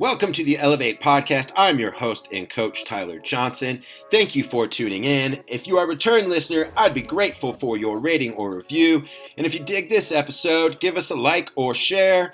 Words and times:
Welcome 0.00 0.32
to 0.32 0.44
the 0.44 0.56
Elevate 0.56 0.98
Podcast. 0.98 1.52
I'm 1.58 1.78
your 1.78 1.90
host 1.90 2.28
and 2.32 2.48
coach, 2.48 2.86
Tyler 2.86 3.18
Johnson. 3.18 3.82
Thank 4.10 4.34
you 4.34 4.42
for 4.42 4.66
tuning 4.66 5.04
in. 5.04 5.44
If 5.46 5.66
you 5.66 5.76
are 5.76 5.84
a 5.84 5.88
return 5.88 6.30
listener, 6.30 6.70
I'd 6.74 6.94
be 6.94 7.02
grateful 7.02 7.52
for 7.52 7.76
your 7.76 7.98
rating 7.98 8.32
or 8.32 8.56
review. 8.56 9.04
And 9.36 9.46
if 9.46 9.52
you 9.52 9.60
dig 9.60 9.90
this 9.90 10.10
episode, 10.10 10.80
give 10.80 10.96
us 10.96 11.10
a 11.10 11.14
like 11.14 11.50
or 11.54 11.74
share. 11.74 12.32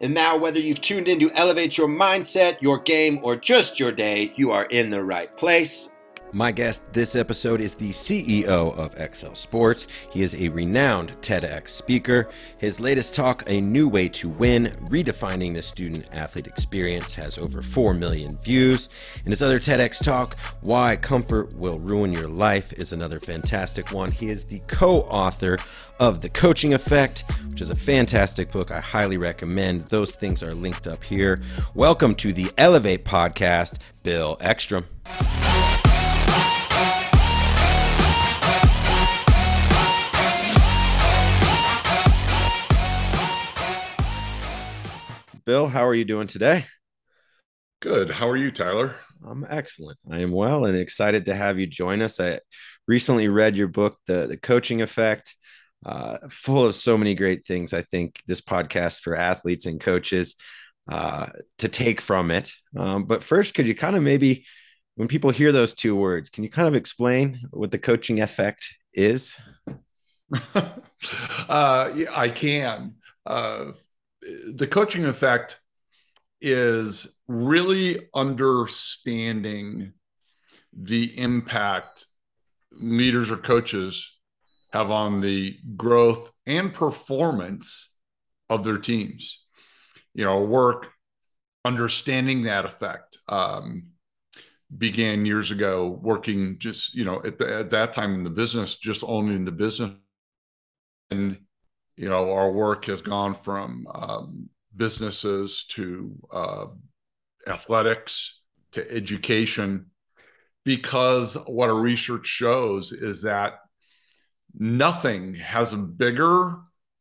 And 0.00 0.14
now, 0.14 0.36
whether 0.36 0.60
you've 0.60 0.80
tuned 0.80 1.08
in 1.08 1.18
to 1.18 1.32
elevate 1.32 1.76
your 1.76 1.88
mindset, 1.88 2.62
your 2.62 2.78
game, 2.78 3.18
or 3.24 3.34
just 3.34 3.80
your 3.80 3.90
day, 3.90 4.32
you 4.36 4.52
are 4.52 4.66
in 4.66 4.88
the 4.88 5.02
right 5.02 5.36
place. 5.36 5.88
My 6.32 6.52
guest 6.52 6.82
this 6.92 7.16
episode 7.16 7.62
is 7.62 7.74
the 7.74 7.88
CEO 7.88 8.76
of 8.76 8.94
EcSell 8.96 9.34
Sports. 9.34 9.86
He 10.10 10.20
is 10.20 10.34
a 10.34 10.50
renowned 10.50 11.18
TEDx 11.22 11.68
speaker. 11.68 12.28
His 12.58 12.78
latest 12.78 13.14
talk, 13.14 13.44
A 13.46 13.62
New 13.62 13.88
Way 13.88 14.10
to 14.10 14.28
Win 14.28 14.76
Redefining 14.90 15.54
the 15.54 15.62
Student 15.62 16.06
Athlete 16.12 16.46
Experience, 16.46 17.14
has 17.14 17.38
over 17.38 17.62
4 17.62 17.94
million 17.94 18.36
views. 18.44 18.90
And 19.24 19.28
his 19.32 19.40
other 19.40 19.58
TEDx 19.58 20.04
talk, 20.04 20.38
Why 20.60 20.96
Comfort 20.96 21.54
Will 21.54 21.78
Ruin 21.78 22.12
Your 22.12 22.28
Life, 22.28 22.74
is 22.74 22.92
another 22.92 23.20
fantastic 23.20 23.90
one. 23.90 24.10
He 24.10 24.28
is 24.28 24.44
the 24.44 24.60
co 24.66 25.00
author 25.04 25.56
of 25.98 26.20
The 26.20 26.28
Coaching 26.28 26.74
Effect, 26.74 27.24
which 27.48 27.62
is 27.62 27.70
a 27.70 27.76
fantastic 27.76 28.52
book. 28.52 28.70
I 28.70 28.80
highly 28.80 29.16
recommend. 29.16 29.86
Those 29.86 30.14
things 30.14 30.42
are 30.42 30.52
linked 30.52 30.86
up 30.86 31.02
here. 31.02 31.40
Welcome 31.72 32.14
to 32.16 32.34
the 32.34 32.52
Elevate 32.58 33.06
Podcast, 33.06 33.78
Bill 34.02 34.36
Eckstrom. 34.42 34.84
Bill, 45.48 45.66
how 45.66 45.86
are 45.86 45.94
you 45.94 46.04
doing 46.04 46.26
today? 46.26 46.66
Good. 47.80 48.10
How 48.10 48.28
are 48.28 48.36
you, 48.36 48.50
Tyler? 48.50 48.96
I'm 49.26 49.46
excellent. 49.48 49.98
I 50.12 50.18
am 50.18 50.30
well 50.30 50.66
and 50.66 50.76
excited 50.76 51.24
to 51.24 51.34
have 51.34 51.58
you 51.58 51.66
join 51.66 52.02
us. 52.02 52.20
I 52.20 52.40
recently 52.86 53.28
read 53.28 53.56
your 53.56 53.68
book, 53.68 53.96
The, 54.06 54.26
the 54.26 54.36
Coaching 54.36 54.82
Effect, 54.82 55.34
uh, 55.86 56.18
full 56.28 56.66
of 56.66 56.74
so 56.74 56.98
many 56.98 57.14
great 57.14 57.46
things. 57.46 57.72
I 57.72 57.80
think 57.80 58.20
this 58.26 58.42
podcast 58.42 59.00
for 59.00 59.16
athletes 59.16 59.64
and 59.64 59.80
coaches 59.80 60.34
uh, 60.86 61.28
to 61.60 61.68
take 61.68 62.02
from 62.02 62.30
it. 62.30 62.52
Um, 62.76 63.04
but 63.04 63.24
first, 63.24 63.54
could 63.54 63.66
you 63.66 63.74
kind 63.74 63.96
of 63.96 64.02
maybe, 64.02 64.44
when 64.96 65.08
people 65.08 65.30
hear 65.30 65.50
those 65.50 65.72
two 65.72 65.96
words, 65.96 66.28
can 66.28 66.44
you 66.44 66.50
kind 66.50 66.68
of 66.68 66.74
explain 66.74 67.40
what 67.52 67.70
the 67.70 67.78
coaching 67.78 68.20
effect 68.20 68.74
is? 68.92 69.34
uh, 70.54 71.90
yeah, 71.94 72.10
I 72.14 72.28
can. 72.28 72.96
Uh, 73.24 73.72
the 74.22 74.66
coaching 74.66 75.04
effect 75.04 75.60
is 76.40 77.16
really 77.26 78.08
understanding 78.14 79.92
the 80.72 81.18
impact 81.18 82.06
leaders 82.72 83.30
or 83.30 83.36
coaches 83.36 84.12
have 84.72 84.90
on 84.90 85.20
the 85.20 85.56
growth 85.76 86.30
and 86.46 86.72
performance 86.72 87.90
of 88.48 88.64
their 88.64 88.78
teams. 88.78 89.44
You 90.14 90.24
know, 90.24 90.42
work 90.42 90.88
understanding 91.64 92.42
that 92.42 92.64
effect 92.64 93.18
um, 93.28 93.88
began 94.76 95.26
years 95.26 95.50
ago. 95.50 95.98
Working 96.02 96.58
just 96.58 96.94
you 96.94 97.04
know 97.04 97.22
at, 97.24 97.38
the, 97.38 97.52
at 97.52 97.70
that 97.70 97.92
time 97.92 98.14
in 98.14 98.24
the 98.24 98.30
business, 98.30 98.76
just 98.76 99.04
owning 99.06 99.44
the 99.44 99.52
business, 99.52 99.92
and 101.10 101.38
you 101.98 102.08
know, 102.08 102.32
our 102.32 102.52
work 102.52 102.84
has 102.84 103.02
gone 103.02 103.34
from 103.34 103.86
um, 103.92 104.48
businesses 104.76 105.64
to 105.70 106.16
uh, 106.32 106.66
athletics 107.46 108.40
to 108.72 108.88
education 108.90 109.86
because 110.64 111.36
what 111.46 111.68
our 111.68 111.80
research 111.80 112.26
shows 112.26 112.92
is 112.92 113.22
that 113.22 113.54
nothing 114.54 115.34
has 115.34 115.72
a 115.72 115.76
bigger 115.76 116.58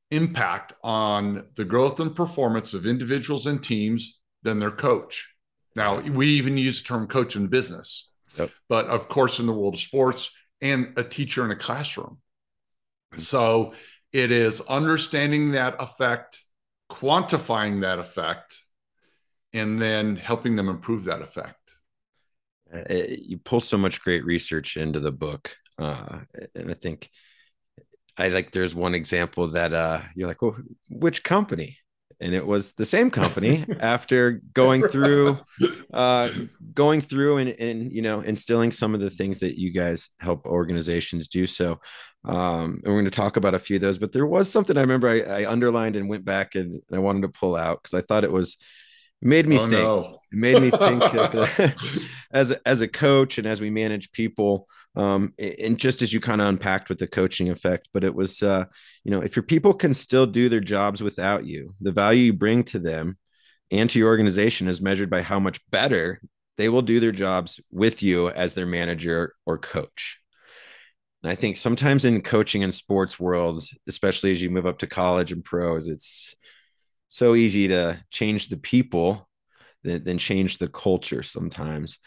impact 0.09 0.73
on 0.83 1.45
the 1.55 1.65
growth 1.65 1.99
and 1.99 2.15
performance 2.15 2.73
of 2.73 2.85
individuals 2.85 3.45
and 3.45 3.63
teams 3.63 4.19
than 4.41 4.57
their 4.57 4.71
coach. 4.71 5.27
Now, 5.75 5.99
we 5.99 6.27
even 6.29 6.57
use 6.57 6.81
the 6.81 6.87
term 6.87 7.07
coach 7.07 7.35
in 7.35 7.47
business, 7.47 8.09
yep. 8.37 8.49
but 8.67 8.87
of 8.87 9.09
course, 9.09 9.39
in 9.39 9.45
the 9.45 9.53
world 9.53 9.75
of 9.75 9.79
sports 9.79 10.31
and 10.59 10.93
a 10.97 11.03
teacher 11.03 11.45
in 11.45 11.51
a 11.51 11.55
classroom. 11.55 12.17
So, 13.17 13.73
it 14.17 14.31
is 14.31 14.61
understanding 14.61 15.51
that 15.51 15.75
effect, 15.79 16.41
quantifying 16.91 17.81
that 17.81 17.99
effect, 17.99 18.57
and 19.53 19.79
then 19.79 20.15
helping 20.15 20.55
them 20.55 20.69
improve 20.69 21.03
that 21.03 21.21
effect. 21.21 21.53
Uh, 22.73 22.81
you 23.21 23.37
pull 23.37 23.61
so 23.61 23.77
much 23.77 24.01
great 24.01 24.25
research 24.25 24.75
into 24.75 24.99
the 24.99 25.11
book. 25.11 25.55
Uh, 25.77 26.21
and 26.55 26.71
I 26.71 26.73
think 26.73 27.11
I 28.17 28.29
like 28.29 28.51
there's 28.51 28.73
one 28.73 28.95
example 28.95 29.49
that 29.49 29.71
uh, 29.71 30.01
you're 30.15 30.27
like, 30.27 30.41
well, 30.41 30.57
which 30.89 31.23
company? 31.23 31.77
and 32.19 32.33
it 32.33 32.45
was 32.45 32.73
the 32.73 32.85
same 32.85 33.11
company 33.11 33.65
after 33.79 34.41
going 34.53 34.87
through 34.87 35.39
uh, 35.93 36.29
going 36.73 37.01
through 37.01 37.37
and, 37.37 37.49
and 37.49 37.91
you 37.91 38.01
know 38.01 38.21
instilling 38.21 38.71
some 38.71 38.93
of 38.93 39.01
the 39.01 39.09
things 39.09 39.39
that 39.39 39.59
you 39.59 39.71
guys 39.71 40.09
help 40.19 40.45
organizations 40.45 41.27
do 41.27 41.45
so 41.45 41.79
um, 42.27 42.81
and 42.83 42.87
we're 42.87 42.99
going 42.99 43.05
to 43.05 43.11
talk 43.11 43.37
about 43.37 43.53
a 43.53 43.59
few 43.59 43.77
of 43.77 43.81
those 43.81 43.97
but 43.97 44.11
there 44.11 44.25
was 44.25 44.51
something 44.51 44.77
i 44.77 44.81
remember 44.81 45.07
i, 45.07 45.21
I 45.21 45.51
underlined 45.51 45.95
and 45.95 46.09
went 46.09 46.25
back 46.25 46.55
and, 46.55 46.73
and 46.73 46.95
i 46.95 46.99
wanted 46.99 47.21
to 47.21 47.29
pull 47.29 47.55
out 47.55 47.81
because 47.81 47.93
i 47.93 48.05
thought 48.05 48.23
it 48.23 48.31
was 48.31 48.57
it 49.21 49.27
made 49.27 49.47
me 49.47 49.57
oh, 49.57 49.61
think 49.61 49.71
no. 49.71 50.19
it 50.31 50.37
made 50.37 50.61
me 50.61 50.69
think 50.69 51.01
as 51.15 51.33
a, 51.33 51.75
as 52.31 52.51
a, 52.51 52.67
as 52.67 52.81
a 52.81 52.87
coach 52.87 53.37
and 53.37 53.47
as 53.47 53.61
we 53.61 53.69
manage 53.69 54.11
people 54.11 54.67
um, 54.95 55.33
and 55.37 55.77
just 55.77 56.01
as 56.01 56.11
you 56.11 56.19
kind 56.19 56.41
of 56.41 56.47
unpacked 56.47 56.89
with 56.89 56.99
the 56.99 57.07
coaching 57.07 57.49
effect 57.49 57.87
but 57.93 58.03
it 58.03 58.13
was 58.13 58.43
uh, 58.43 58.65
you 59.03 59.11
know 59.11 59.21
if 59.21 59.35
your 59.35 59.43
people 59.43 59.73
can 59.73 59.93
still 59.93 60.25
do 60.25 60.49
their 60.49 60.59
jobs 60.59 61.01
without 61.01 61.45
you 61.45 61.73
the 61.81 61.91
value 61.91 62.25
you 62.25 62.33
bring 62.33 62.63
to 62.63 62.79
them 62.79 63.17
and 63.71 63.89
to 63.89 63.99
your 63.99 64.07
organization 64.07 64.67
is 64.67 64.81
measured 64.81 65.09
by 65.09 65.21
how 65.21 65.39
much 65.39 65.59
better 65.71 66.21
they 66.57 66.69
will 66.69 66.81
do 66.81 66.99
their 66.99 67.11
jobs 67.11 67.59
with 67.71 68.01
you 68.01 68.29
as 68.29 68.53
their 68.53 68.65
manager 68.65 69.33
or 69.45 69.57
coach 69.57 70.19
and 71.23 71.31
i 71.31 71.35
think 71.35 71.57
sometimes 71.57 72.05
in 72.05 72.21
coaching 72.21 72.63
and 72.63 72.73
sports 72.73 73.19
worlds 73.19 73.75
especially 73.87 74.31
as 74.31 74.41
you 74.41 74.49
move 74.49 74.65
up 74.65 74.79
to 74.79 74.87
college 74.87 75.31
and 75.31 75.43
pros 75.43 75.87
it's 75.87 76.35
so 77.07 77.35
easy 77.35 77.69
to 77.69 78.01
change 78.11 78.49
the 78.49 78.57
people 78.57 79.27
than, 79.83 80.03
than 80.03 80.17
change 80.17 80.57
the 80.57 80.67
culture 80.67 81.23
sometimes. 81.23 81.97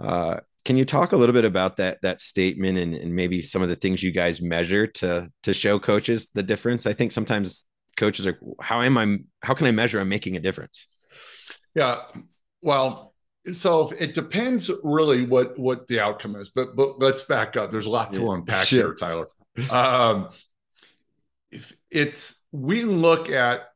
Uh, 0.00 0.36
can 0.64 0.76
you 0.76 0.84
talk 0.84 1.12
a 1.12 1.16
little 1.16 1.32
bit 1.32 1.46
about 1.46 1.78
that 1.78 1.98
that 2.02 2.20
statement 2.20 2.78
and, 2.78 2.94
and 2.94 3.14
maybe 3.14 3.40
some 3.40 3.62
of 3.62 3.70
the 3.70 3.76
things 3.76 4.02
you 4.02 4.12
guys 4.12 4.42
measure 4.42 4.86
to 4.86 5.30
to 5.42 5.52
show 5.52 5.78
coaches 5.78 6.30
the 6.34 6.42
difference? 6.42 6.86
I 6.86 6.92
think 6.92 7.12
sometimes 7.12 7.64
coaches 7.96 8.26
are 8.26 8.38
how 8.60 8.82
am 8.82 8.98
I 8.98 9.18
how 9.42 9.54
can 9.54 9.66
I 9.66 9.70
measure 9.70 9.98
I'm 9.98 10.08
making 10.08 10.36
a 10.36 10.40
difference? 10.40 10.86
Yeah. 11.74 12.02
Well, 12.62 13.09
so 13.52 13.92
it 13.98 14.14
depends 14.14 14.70
really 14.82 15.26
what 15.26 15.58
what 15.58 15.86
the 15.86 16.00
outcome 16.00 16.36
is, 16.36 16.50
but 16.50 16.76
but 16.76 16.98
let's 16.98 17.22
back 17.22 17.56
up. 17.56 17.70
There's 17.70 17.86
a 17.86 17.90
lot 17.90 18.12
to 18.14 18.22
yeah, 18.22 18.34
unpack 18.34 18.66
sure. 18.66 18.78
here, 18.78 18.94
Tyler. 18.94 19.26
Um, 19.70 20.28
if 21.50 21.72
it's 21.90 22.36
we 22.52 22.82
look 22.82 23.30
at 23.30 23.70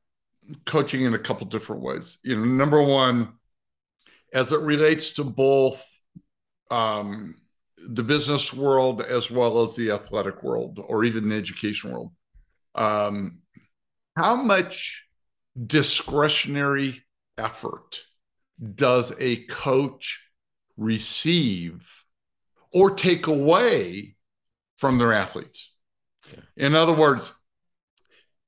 coaching 0.67 1.03
in 1.03 1.15
a 1.15 1.19
couple 1.19 1.47
different 1.47 1.83
ways. 1.83 2.19
You 2.23 2.37
know, 2.37 2.45
number 2.45 2.83
one, 2.83 3.35
as 4.33 4.53
it 4.53 4.61
relates 4.61 5.13
to 5.13 5.25
both 5.25 5.85
um, 6.71 7.37
the 7.89 8.03
business 8.03 8.53
world 8.53 9.01
as 9.03 9.31
well 9.31 9.63
as 9.63 9.77
the 9.77 9.91
athletic 9.91 10.43
world 10.43 10.81
or 10.87 11.05
even 11.05 11.29
the 11.29 11.37
education 11.37 11.93
world, 11.93 12.13
um, 12.75 13.39
how 14.17 14.37
much 14.37 15.03
discretionary 15.67 17.03
effort 17.39 18.01
does 18.63 19.13
a 19.19 19.45
coach 19.45 20.23
receive 20.77 21.89
or 22.73 22.91
take 22.91 23.27
away 23.27 24.17
from 24.77 24.99
their 24.99 25.13
athletes? 25.13 25.73
In 26.57 26.75
other 26.75 26.95
words, 26.95 27.33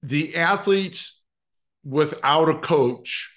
the 0.03 0.37
athletes 0.37 1.23
without 1.85 2.49
a 2.49 2.59
coach 2.59 3.33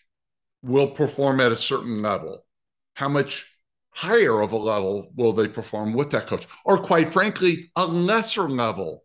will 0.61 0.87
perform 0.87 1.39
at 1.39 1.51
a 1.51 1.57
certain 1.57 2.01
level. 2.01 2.45
How 2.93 3.09
much 3.09 3.51
higher 3.91 4.41
of 4.41 4.51
a 4.51 4.57
level 4.57 5.11
will 5.15 5.33
they 5.33 5.47
perform 5.47 5.93
with 5.93 6.11
that 6.11 6.27
coach? 6.27 6.47
Or, 6.65 6.77
quite 6.77 7.09
frankly, 7.09 7.71
a 7.75 7.85
lesser 7.85 8.49
level 8.49 9.03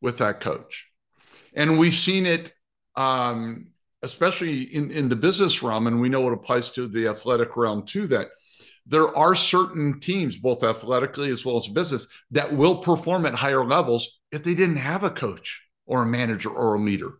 with 0.00 0.18
that 0.18 0.40
coach. 0.40 0.86
And 1.54 1.78
we've 1.78 1.94
seen 1.94 2.26
it, 2.26 2.52
um, 2.96 3.68
especially 4.04 4.62
in, 4.74 4.90
in 4.90 5.08
the 5.08 5.16
business 5.16 5.62
realm, 5.62 5.86
and 5.86 6.00
we 6.00 6.08
know 6.08 6.26
it 6.26 6.32
applies 6.32 6.70
to 6.70 6.86
the 6.86 7.08
athletic 7.08 7.56
realm 7.56 7.84
too, 7.84 8.06
that 8.08 8.28
there 8.86 9.16
are 9.16 9.34
certain 9.34 9.98
teams, 9.98 10.36
both 10.36 10.62
athletically 10.62 11.30
as 11.30 11.44
well 11.44 11.56
as 11.56 11.66
business, 11.68 12.06
that 12.30 12.54
will 12.54 12.78
perform 12.78 13.26
at 13.26 13.34
higher 13.34 13.64
levels 13.64 14.20
if 14.30 14.42
they 14.42 14.54
didn't 14.54 14.76
have 14.76 15.04
a 15.04 15.10
coach 15.10 15.62
or 15.86 16.02
a 16.02 16.06
manager 16.06 16.50
or 16.50 16.74
a 16.74 16.80
leader 16.80 17.14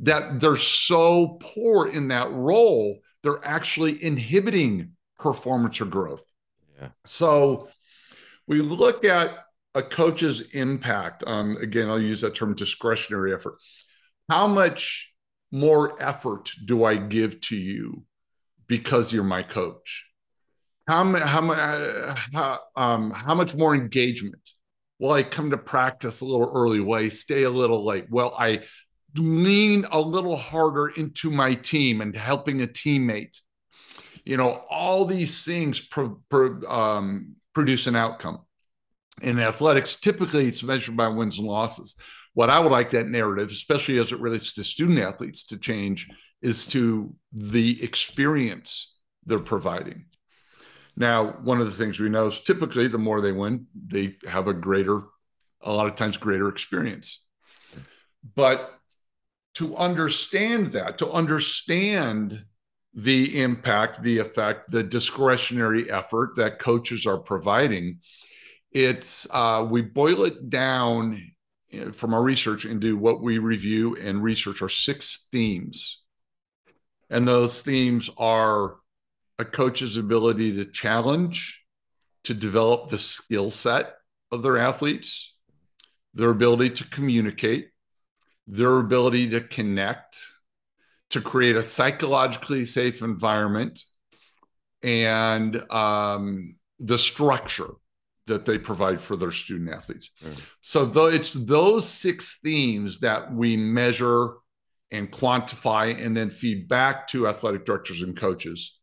that 0.00 0.40
they're 0.40 0.56
so 0.56 1.38
poor 1.40 1.88
in 1.88 2.08
that 2.08 2.30
role 2.32 2.98
they're 3.22 3.40
actually 3.42 4.04
inhibiting 4.04 4.90
performance 5.18 5.80
or 5.80 5.86
growth. 5.86 6.22
Yeah. 6.78 6.88
So 7.06 7.68
we 8.46 8.60
look 8.60 9.04
at 9.06 9.30
a 9.74 9.82
coach's 9.82 10.42
impact 10.52 11.24
on, 11.24 11.56
again, 11.56 11.88
I'll 11.88 12.00
use 12.00 12.20
that 12.20 12.34
term 12.34 12.54
discretionary 12.54 13.32
effort. 13.32 13.54
How 14.28 14.46
much 14.46 15.13
more 15.54 16.02
effort 16.02 16.50
do 16.64 16.84
I 16.84 16.96
give 16.96 17.40
to 17.42 17.56
you 17.56 18.02
because 18.66 19.12
you're 19.12 19.22
my 19.22 19.44
coach? 19.44 20.06
How, 20.88 21.04
how, 21.14 21.50
uh, 21.50 22.14
how, 22.32 22.60
um, 22.76 23.10
how 23.12 23.34
much 23.34 23.54
more 23.54 23.74
engagement? 23.74 24.42
Well, 24.98 25.12
I 25.12 25.22
come 25.22 25.50
to 25.50 25.56
practice 25.56 26.20
a 26.20 26.24
little 26.24 26.50
early? 26.52 26.80
Will 26.80 26.94
I 26.94 27.08
stay 27.08 27.44
a 27.44 27.50
little 27.50 27.84
late? 27.84 28.06
Well, 28.10 28.34
I 28.38 28.64
lean 29.16 29.86
a 29.92 30.00
little 30.00 30.36
harder 30.36 30.88
into 30.88 31.30
my 31.30 31.54
team 31.54 32.00
and 32.00 32.16
helping 32.16 32.62
a 32.62 32.66
teammate. 32.66 33.38
You 34.24 34.36
know, 34.36 34.64
all 34.68 35.04
these 35.04 35.44
things 35.44 35.80
pro, 35.80 36.20
pro, 36.28 36.60
um, 36.68 37.36
produce 37.54 37.86
an 37.86 37.94
outcome. 37.94 38.40
In 39.22 39.38
athletics, 39.38 39.94
typically 39.94 40.48
it's 40.48 40.64
measured 40.64 40.96
by 40.96 41.06
wins 41.08 41.38
and 41.38 41.46
losses. 41.46 41.94
What 42.34 42.50
I 42.50 42.60
would 42.60 42.72
like 42.72 42.90
that 42.90 43.08
narrative, 43.08 43.48
especially 43.48 43.98
as 43.98 44.12
it 44.12 44.20
relates 44.20 44.52
to 44.54 44.64
student 44.64 44.98
athletes, 44.98 45.44
to 45.46 45.58
change 45.58 46.08
is 46.42 46.66
to 46.66 47.14
the 47.32 47.82
experience 47.82 48.94
they're 49.24 49.38
providing. 49.38 50.06
Now, 50.96 51.38
one 51.42 51.60
of 51.60 51.66
the 51.66 51.72
things 51.72 51.98
we 51.98 52.08
know 52.08 52.26
is 52.26 52.40
typically 52.40 52.88
the 52.88 52.98
more 52.98 53.20
they 53.20 53.32
win, 53.32 53.66
they 53.74 54.16
have 54.26 54.46
a 54.46 54.52
greater, 54.52 55.02
a 55.62 55.72
lot 55.72 55.86
of 55.86 55.96
times 55.96 56.16
greater 56.16 56.48
experience. 56.48 57.20
But 58.34 58.78
to 59.54 59.76
understand 59.76 60.66
that, 60.72 60.98
to 60.98 61.10
understand 61.10 62.44
the 62.94 63.42
impact, 63.42 64.02
the 64.02 64.18
effect, 64.18 64.70
the 64.70 64.82
discretionary 64.82 65.90
effort 65.90 66.36
that 66.36 66.60
coaches 66.60 67.06
are 67.06 67.18
providing, 67.18 68.00
it's 68.70 69.26
uh, 69.30 69.66
we 69.68 69.82
boil 69.82 70.24
it 70.24 70.48
down 70.48 71.33
from 71.92 72.14
our 72.14 72.22
research 72.22 72.64
into 72.64 72.96
what 72.96 73.20
we 73.20 73.38
review 73.38 73.96
and 73.96 74.22
research 74.22 74.62
are 74.62 74.68
six 74.68 75.28
themes. 75.30 76.00
And 77.10 77.26
those 77.26 77.62
themes 77.62 78.10
are 78.16 78.76
a 79.38 79.44
coach's 79.44 79.96
ability 79.96 80.56
to 80.56 80.64
challenge, 80.64 81.62
to 82.24 82.34
develop 82.34 82.88
the 82.88 82.98
skill 82.98 83.50
set 83.50 83.94
of 84.32 84.42
their 84.42 84.56
athletes, 84.56 85.34
their 86.14 86.30
ability 86.30 86.70
to 86.70 86.88
communicate, 86.88 87.70
their 88.46 88.78
ability 88.78 89.30
to 89.30 89.40
connect, 89.40 90.22
to 91.10 91.20
create 91.20 91.56
a 91.56 91.62
psychologically 91.62 92.64
safe 92.64 93.02
environment, 93.02 93.82
and 94.82 95.70
um, 95.70 96.56
the 96.78 96.98
structure 96.98 97.70
that 98.26 98.44
they 98.44 98.58
provide 98.58 99.00
for 99.00 99.16
their 99.16 99.30
student 99.30 99.70
athletes. 99.70 100.10
Mm. 100.24 100.38
So 100.60 100.86
though 100.86 101.06
it's 101.06 101.32
those 101.32 101.88
six 101.88 102.38
themes 102.42 103.00
that 103.00 103.32
we 103.32 103.56
measure 103.56 104.34
and 104.90 105.10
quantify 105.10 106.00
and 106.04 106.16
then 106.16 106.30
feed 106.30 106.68
back 106.68 107.08
to 107.08 107.28
athletic 107.28 107.64
directors 107.64 108.02
and 108.02 108.16
coaches 108.16 108.78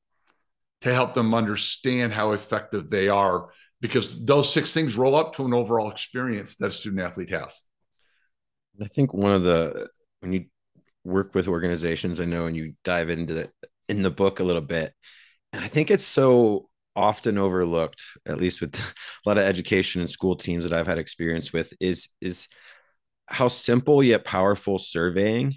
to 0.81 0.93
help 0.93 1.13
them 1.13 1.33
understand 1.33 2.11
how 2.11 2.33
effective 2.33 2.89
they 2.89 3.07
are 3.07 3.49
because 3.81 4.23
those 4.25 4.51
six 4.51 4.73
things 4.73 4.97
roll 4.97 5.15
up 5.15 5.35
to 5.35 5.45
an 5.45 5.53
overall 5.53 5.89
experience 5.89 6.55
that 6.57 6.67
a 6.67 6.71
student 6.71 7.01
athlete 7.01 7.29
has. 7.29 7.63
I 8.79 8.87
think 8.87 9.13
one 9.13 9.31
of 9.31 9.43
the 9.43 9.87
when 10.21 10.33
you 10.33 10.45
work 11.03 11.33
with 11.33 11.47
organizations, 11.47 12.19
I 12.19 12.25
know, 12.25 12.45
and 12.45 12.55
you 12.55 12.73
dive 12.83 13.09
into 13.09 13.33
the 13.33 13.51
in 13.89 14.01
the 14.01 14.11
book 14.11 14.39
a 14.39 14.43
little 14.43 14.61
bit, 14.61 14.93
and 15.51 15.63
I 15.63 15.67
think 15.67 15.91
it's 15.91 16.05
so 16.05 16.69
often 16.95 17.37
overlooked, 17.37 18.01
at 18.25 18.37
least 18.37 18.61
with 18.61 18.75
a 19.25 19.29
lot 19.29 19.37
of 19.37 19.43
education 19.43 20.01
and 20.01 20.09
school 20.09 20.35
teams 20.35 20.63
that 20.63 20.73
I've 20.73 20.87
had 20.87 20.97
experience 20.97 21.53
with, 21.53 21.73
is 21.79 22.09
is 22.21 22.47
how 23.27 23.47
simple 23.47 24.03
yet 24.03 24.25
powerful 24.25 24.77
surveying 24.77 25.55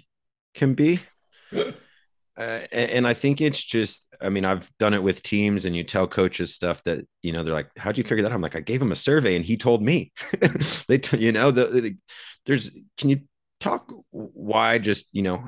can 0.53 0.73
be. 0.73 0.99
Uh, 2.37 2.59
and, 2.73 2.91
and, 2.91 3.07
I 3.07 3.13
think 3.13 3.39
it's 3.39 3.63
just, 3.63 4.09
I 4.19 4.27
mean, 4.27 4.43
I've 4.43 4.69
done 4.77 4.93
it 4.93 5.01
with 5.01 5.23
teams, 5.23 5.63
and 5.63 5.73
you 5.73 5.85
tell 5.85 6.05
coaches 6.05 6.53
stuff 6.53 6.83
that 6.83 7.05
you 7.23 7.31
know 7.31 7.45
they're 7.45 7.53
like, 7.53 7.69
"How'd 7.77 7.97
you 7.97 8.03
figure 8.03 8.23
that?" 8.23 8.31
out? 8.33 8.35
I'm 8.35 8.41
like, 8.41 8.57
"I 8.57 8.59
gave 8.59 8.81
him 8.81 8.91
a 8.91 8.95
survey, 8.97 9.37
and 9.37 9.45
he 9.45 9.55
told 9.55 9.81
me." 9.81 10.11
they, 10.89 10.97
t- 10.97 11.17
you 11.17 11.31
know, 11.31 11.51
the, 11.51 11.67
the, 11.67 11.97
there's. 12.45 12.69
Can 12.97 13.09
you 13.09 13.21
talk 13.61 13.89
why 14.11 14.79
just 14.79 15.07
you 15.13 15.21
know 15.21 15.47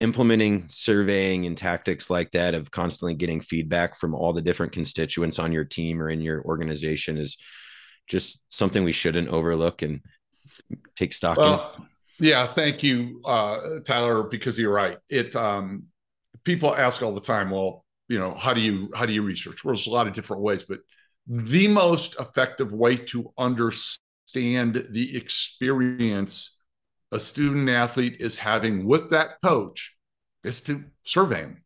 implementing 0.00 0.68
surveying 0.68 1.46
and 1.46 1.56
tactics 1.56 2.08
like 2.08 2.30
that 2.30 2.54
of 2.54 2.70
constantly 2.70 3.14
getting 3.14 3.40
feedback 3.40 3.96
from 3.96 4.14
all 4.14 4.32
the 4.32 4.42
different 4.42 4.72
constituents 4.72 5.38
on 5.38 5.52
your 5.52 5.64
team 5.64 6.00
or 6.00 6.08
in 6.08 6.20
your 6.20 6.42
organization 6.44 7.18
is 7.18 7.36
just 8.06 8.38
something 8.48 8.84
we 8.84 8.92
shouldn't 8.92 9.28
overlook 9.28 9.82
and 9.82 10.00
take 10.96 11.12
stock 11.12 11.36
well, 11.36 11.74
in. 11.76 11.86
Yeah, 12.20 12.46
thank 12.46 12.82
you, 12.82 13.20
uh, 13.24 13.80
Tyler, 13.84 14.24
because 14.24 14.58
you're 14.58 14.72
right. 14.72 14.98
It 15.08 15.34
um, 15.36 15.84
people 16.44 16.74
ask 16.74 17.02
all 17.02 17.14
the 17.14 17.20
time, 17.20 17.50
well, 17.50 17.84
you 18.08 18.18
know, 18.18 18.34
how 18.34 18.54
do 18.54 18.60
you 18.60 18.90
how 18.94 19.06
do 19.06 19.12
you 19.12 19.22
research? 19.22 19.64
Well, 19.64 19.74
there's 19.74 19.86
a 19.86 19.90
lot 19.90 20.06
of 20.06 20.14
different 20.14 20.42
ways, 20.42 20.64
but 20.64 20.80
the 21.26 21.68
most 21.68 22.16
effective 22.18 22.72
way 22.72 22.96
to 22.96 23.32
understand 23.36 24.86
the 24.90 25.16
experience 25.16 26.57
a 27.12 27.18
student 27.18 27.68
athlete 27.68 28.16
is 28.20 28.36
having 28.36 28.86
with 28.86 29.10
that 29.10 29.40
coach 29.42 29.96
is 30.44 30.60
to 30.60 30.84
survey 31.04 31.40
him. 31.40 31.64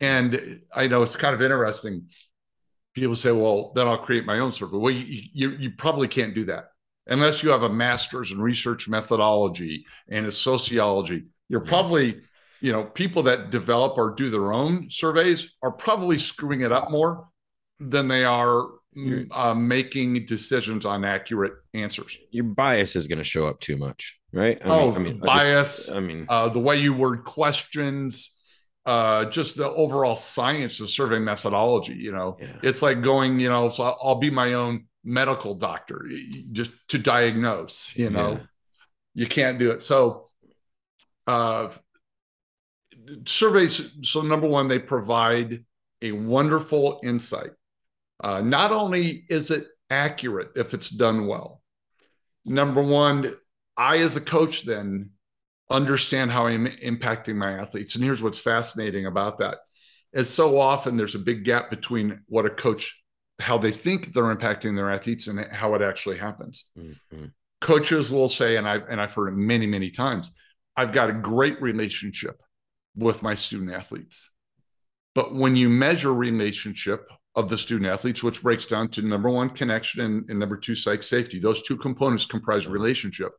And 0.00 0.60
I 0.74 0.86
know 0.86 1.02
it's 1.02 1.16
kind 1.16 1.34
of 1.34 1.42
interesting. 1.42 2.08
People 2.94 3.14
say, 3.14 3.32
well, 3.32 3.72
then 3.74 3.86
I'll 3.86 3.98
create 3.98 4.26
my 4.26 4.38
own 4.38 4.52
survey. 4.52 4.76
Well, 4.76 4.92
you, 4.92 5.22
you, 5.32 5.50
you 5.50 5.70
probably 5.72 6.08
can't 6.08 6.34
do 6.34 6.44
that 6.46 6.66
unless 7.06 7.42
you 7.42 7.50
have 7.50 7.62
a 7.62 7.68
master's 7.68 8.32
in 8.32 8.40
research 8.40 8.88
methodology 8.88 9.84
and 10.08 10.26
a 10.26 10.30
sociology. 10.30 11.24
You're 11.48 11.60
probably, 11.60 12.20
you 12.60 12.72
know, 12.72 12.84
people 12.84 13.22
that 13.24 13.50
develop 13.50 13.98
or 13.98 14.14
do 14.14 14.30
their 14.30 14.52
own 14.52 14.88
surveys 14.90 15.50
are 15.62 15.72
probably 15.72 16.18
screwing 16.18 16.62
it 16.62 16.72
up 16.72 16.90
more 16.90 17.28
than 17.80 18.08
they 18.08 18.24
are 18.24 18.66
uh, 19.32 19.54
making 19.54 20.24
decisions 20.26 20.84
on 20.84 21.04
accurate 21.04 21.54
answers. 21.74 22.16
Your 22.30 22.44
bias 22.44 22.96
is 22.96 23.06
going 23.06 23.18
to 23.18 23.24
show 23.24 23.46
up 23.46 23.60
too 23.60 23.76
much, 23.76 24.18
right? 24.34 24.60
I 24.64 24.68
oh, 24.68 24.86
mean, 24.86 24.94
I 24.94 24.98
mean, 24.98 25.18
bias. 25.18 25.88
I, 25.88 25.92
just, 25.92 25.92
I 25.92 26.00
mean, 26.00 26.26
uh, 26.28 26.48
the 26.48 26.60
way 26.60 26.76
you 26.76 26.92
word 26.94 27.24
questions, 27.24 28.30
uh, 28.86 29.26
just 29.26 29.56
the 29.56 29.68
overall 29.68 30.16
science 30.16 30.80
of 30.80 30.90
survey 30.90 31.18
methodology. 31.18 31.94
You 31.94 32.12
know, 32.12 32.36
yeah. 32.40 32.56
it's 32.62 32.82
like 32.82 33.02
going, 33.02 33.38
you 33.38 33.48
know, 33.48 33.70
so 33.70 33.84
I'll 34.02 34.16
be 34.16 34.30
my 34.30 34.54
own 34.54 34.86
medical 35.04 35.54
doctor 35.54 36.08
just 36.52 36.72
to 36.88 36.98
diagnose. 36.98 37.96
You 37.96 38.10
know, 38.10 38.32
yeah. 38.32 38.38
you 39.14 39.26
can't 39.26 39.58
do 39.58 39.70
it. 39.70 39.82
So, 39.82 40.26
uh, 41.26 41.68
surveys. 43.26 43.90
So, 44.02 44.20
number 44.22 44.46
one, 44.46 44.68
they 44.68 44.78
provide 44.78 45.64
a 46.02 46.12
wonderful 46.12 47.00
insight 47.02 47.50
uh, 48.22 48.40
not 48.40 48.72
only 48.72 49.24
is 49.28 49.50
it 49.50 49.66
accurate 49.90 50.50
if 50.56 50.74
it's 50.74 50.88
done 50.88 51.26
well, 51.26 51.62
number 52.44 52.82
one, 52.82 53.34
I 53.76 53.98
as 53.98 54.16
a 54.16 54.20
coach 54.20 54.64
then 54.64 55.10
understand 55.70 56.30
how 56.30 56.46
I'm 56.46 56.66
impacting 56.66 57.36
my 57.36 57.52
athletes. 57.52 57.94
And 57.94 58.04
here's 58.04 58.22
what's 58.22 58.38
fascinating 58.38 59.06
about 59.06 59.38
that 59.38 59.58
is 60.12 60.30
so 60.30 60.58
often 60.58 60.96
there's 60.96 61.14
a 61.14 61.20
big 61.20 61.44
gap 61.44 61.70
between 61.70 62.20
what 62.26 62.46
a 62.46 62.50
coach 62.50 63.00
how 63.40 63.58
they 63.58 63.72
think 63.72 64.12
they're 64.12 64.34
impacting 64.34 64.76
their 64.76 64.90
athletes 64.90 65.26
and 65.26 65.40
how 65.46 65.74
it 65.74 65.82
actually 65.82 66.16
happens. 66.16 66.66
Mm-hmm. 66.78 67.26
Coaches 67.60 68.08
will 68.08 68.28
say, 68.28 68.56
and 68.56 68.68
I've 68.68 68.88
and 68.88 69.00
I've 69.00 69.12
heard 69.12 69.28
it 69.28 69.36
many, 69.36 69.66
many 69.66 69.90
times, 69.90 70.30
I've 70.76 70.92
got 70.92 71.10
a 71.10 71.14
great 71.14 71.60
relationship 71.60 72.40
with 72.94 73.22
my 73.22 73.34
student 73.34 73.72
athletes. 73.72 74.30
But 75.14 75.34
when 75.34 75.56
you 75.56 75.68
measure 75.68 76.14
relationship 76.14 77.08
of 77.34 77.48
the 77.48 77.58
student 77.58 77.90
athletes, 77.90 78.22
which 78.22 78.42
breaks 78.42 78.66
down 78.66 78.88
to 78.88 79.02
number 79.02 79.28
one, 79.28 79.50
connection, 79.50 80.00
and, 80.02 80.30
and 80.30 80.38
number 80.38 80.56
two, 80.56 80.74
psych 80.74 81.02
safety. 81.02 81.40
Those 81.40 81.62
two 81.62 81.76
components 81.76 82.26
comprise 82.26 82.66
relationship. 82.66 83.32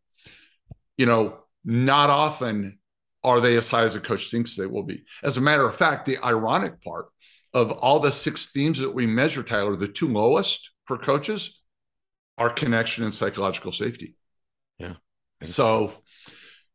You 0.97 1.05
know, 1.05 1.39
not 1.63 2.09
often 2.09 2.79
are 3.23 3.41
they 3.41 3.57
as 3.57 3.67
high 3.67 3.83
as 3.83 3.95
a 3.95 3.99
coach 3.99 4.29
thinks 4.29 4.55
they 4.55 4.67
will 4.67 4.83
be. 4.83 5.03
As 5.23 5.37
a 5.37 5.41
matter 5.41 5.67
of 5.67 5.75
fact, 5.75 6.05
the 6.05 6.23
ironic 6.23 6.81
part 6.83 7.07
of 7.53 7.71
all 7.71 7.99
the 7.99 8.11
six 8.11 8.51
themes 8.51 8.79
that 8.79 8.93
we 8.93 9.07
measure, 9.07 9.41
Tyler, 9.41 9.75
the 9.75 9.87
two 9.87 10.07
lowest 10.07 10.71
for 10.85 10.97
coaches 10.97 11.59
are 12.37 12.49
connection 12.49 13.03
and 13.03 13.13
psychological 13.13 13.71
safety. 13.71 14.15
Yeah. 14.77 14.95
So, 15.43 15.93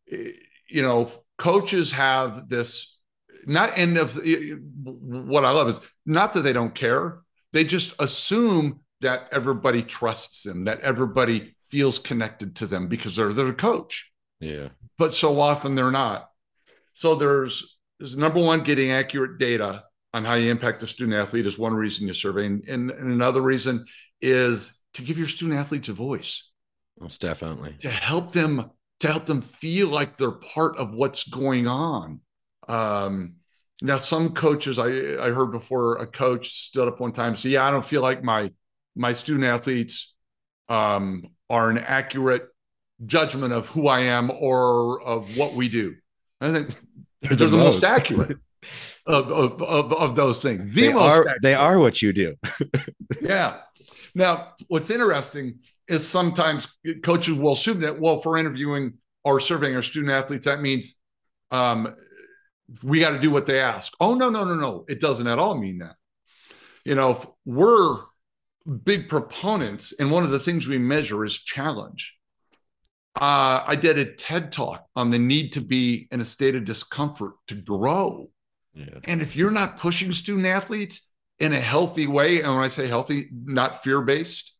you 0.07 0.83
know, 0.83 1.11
coaches 1.39 1.93
have 1.93 2.49
this 2.49 2.97
not 3.47 3.79
and 3.79 3.97
of 3.97 4.19
what 4.83 5.45
I 5.45 5.51
love 5.51 5.69
is 5.69 5.81
not 6.05 6.33
that 6.35 6.43
they 6.43 6.53
don't 6.53 6.75
care. 6.75 7.21
They 7.53 7.65
just 7.65 7.95
assume 7.99 8.81
that 9.01 9.29
everybody 9.33 9.83
trusts 9.83 10.43
them, 10.43 10.65
that 10.65 10.81
everybody 10.81 11.57
feels 11.71 11.99
connected 11.99 12.57
to 12.57 12.67
them 12.67 12.89
because 12.89 13.17
they're 13.17 13.33
their 13.33 13.53
coach. 13.53 14.10
Yeah. 14.41 14.69
But 14.99 15.15
so 15.15 15.39
often 15.39 15.75
they're 15.75 15.91
not. 15.91 16.31
So 16.95 17.15
there's, 17.15 17.79
there's 17.99 18.17
number 18.17 18.41
one, 18.41 18.65
getting 18.65 18.91
accurate 18.91 19.39
data 19.39 19.85
on 20.13 20.25
how 20.25 20.35
you 20.35 20.51
impact 20.51 20.81
the 20.81 20.87
student 20.87 21.17
athlete 21.17 21.47
is 21.47 21.59
one 21.59 21.75
reason 21.75 22.07
you 22.07 22.13
survey. 22.13 22.47
And, 22.47 22.67
and, 22.69 22.91
and 22.91 23.13
another 23.13 23.43
reason 23.43 23.85
is 24.21 24.81
to 24.95 25.03
give 25.03 25.19
your 25.19 25.29
student 25.29 25.59
athletes 25.59 25.89
a 25.89 25.93
voice. 25.93 26.45
Most 26.99 27.21
definitely. 27.21 27.77
To 27.81 27.91
help 27.91 28.33
them 28.33 28.71
to 29.01 29.09
help 29.09 29.25
them 29.25 29.41
feel 29.41 29.89
like 29.89 30.19
they're 30.19 30.31
part 30.31 30.77
of 30.77 30.95
what's 30.95 31.25
going 31.25 31.67
on. 31.67 32.21
Um, 32.69 33.37
now, 33.83 33.97
some 33.97 34.35
coaches 34.35 34.79
I, 34.79 34.89
I 34.89 35.31
heard 35.31 35.53
before 35.53 35.97
a 35.97 36.07
coach 36.07 36.67
stood 36.67 36.87
up 36.87 37.01
one 37.01 37.13
time 37.13 37.29
and 37.29 37.39
said, 37.39 37.53
Yeah, 37.53 37.67
I 37.67 37.71
don't 37.71 37.85
feel 37.85 38.03
like 38.03 38.23
my 38.23 38.53
my 38.95 39.15
student 39.15 39.45
athletes 39.45 40.15
um, 40.69 41.25
are 41.49 41.71
an 41.71 41.79
accurate 41.79 42.49
judgment 43.07 43.53
of 43.53 43.67
who 43.67 43.89
I 43.89 44.01
am 44.01 44.31
or 44.31 45.01
of 45.03 45.37
what 45.37 45.55
we 45.55 45.69
do. 45.69 45.97
I 46.41 46.53
think 46.53 46.69
they're, 47.23 47.37
they're 47.37 47.49
the, 47.49 47.57
most. 47.57 47.83
most 47.83 47.85
accurate 47.85 48.39
of, 49.07 49.31
of, 49.31 49.63
of, 49.63 49.93
of, 49.93 50.17
those 50.17 50.43
things. 50.43 50.73
The 50.75 50.81
they 50.81 50.93
are 50.93 51.21
accurate. 51.21 51.43
they 51.43 51.55
are 51.55 51.79
what 51.79 52.03
you 52.03 52.13
do. 52.13 52.37
yeah. 53.21 53.59
Now, 54.15 54.53
what's 54.69 54.91
interesting 54.91 55.61
is 55.89 56.07
sometimes 56.07 56.69
coaches 57.03 57.35
will 57.35 57.53
assume 57.53 57.81
that, 57.81 58.01
well, 58.01 58.21
for 58.21 58.37
interviewing 58.37 58.95
or 59.25 59.41
surveying 59.41 59.77
our 59.77 59.83
student 59.83 60.13
athletes, 60.13 60.47
that 60.47 60.61
means 60.61 60.95
um, 61.51 61.95
we 62.83 63.01
got 63.01 63.11
to 63.11 63.21
do 63.21 63.31
what 63.31 63.47
they 63.47 63.61
ask. 63.61 63.93
Oh, 64.01 64.15
no, 64.15 64.31
no, 64.31 64.45
no, 64.45 64.55
no. 64.55 64.85
It 64.89 65.01
doesn't 65.01 65.27
at 65.27 65.39
all 65.39 65.57
mean 65.57 65.79
that. 65.79 65.97
You 66.85 66.95
know, 66.95 67.37
we're 67.45 67.97
big 68.85 69.09
proponents, 69.09 69.93
and 69.99 70.11
one 70.11 70.25
of 70.25 70.31
the 70.31 70.39
things 70.39 70.67
we 70.67 70.79
measure 70.79 71.25
is 71.25 71.37
challenge. 71.39 72.15
Uh, 73.17 73.65
I 73.67 73.77
did 73.77 73.99
a 73.99 74.13
TED 74.13 74.53
talk 74.53 74.87
on 74.95 75.11
the 75.11 75.19
need 75.19 75.53
to 75.53 75.61
be 75.61 76.09
in 76.13 76.21
a 76.21 76.25
state 76.25 76.55
of 76.55 76.65
discomfort 76.65 77.33
to 77.49 77.55
grow. 77.55 78.31
Yeah. 78.73 79.01
And 79.05 79.21
if 79.21 79.35
you're 79.35 79.51
not 79.51 79.79
pushing 79.79 80.13
student 80.13 80.47
athletes 80.47 81.11
in 81.39 81.53
a 81.53 81.61
healthy 81.61 82.07
way, 82.07 82.41
and 82.41 82.55
when 82.55 82.63
I 82.63 82.69
say 82.69 82.87
healthy, 82.87 83.29
not 83.33 83.83
fear 83.83 84.01
based, 84.01 84.55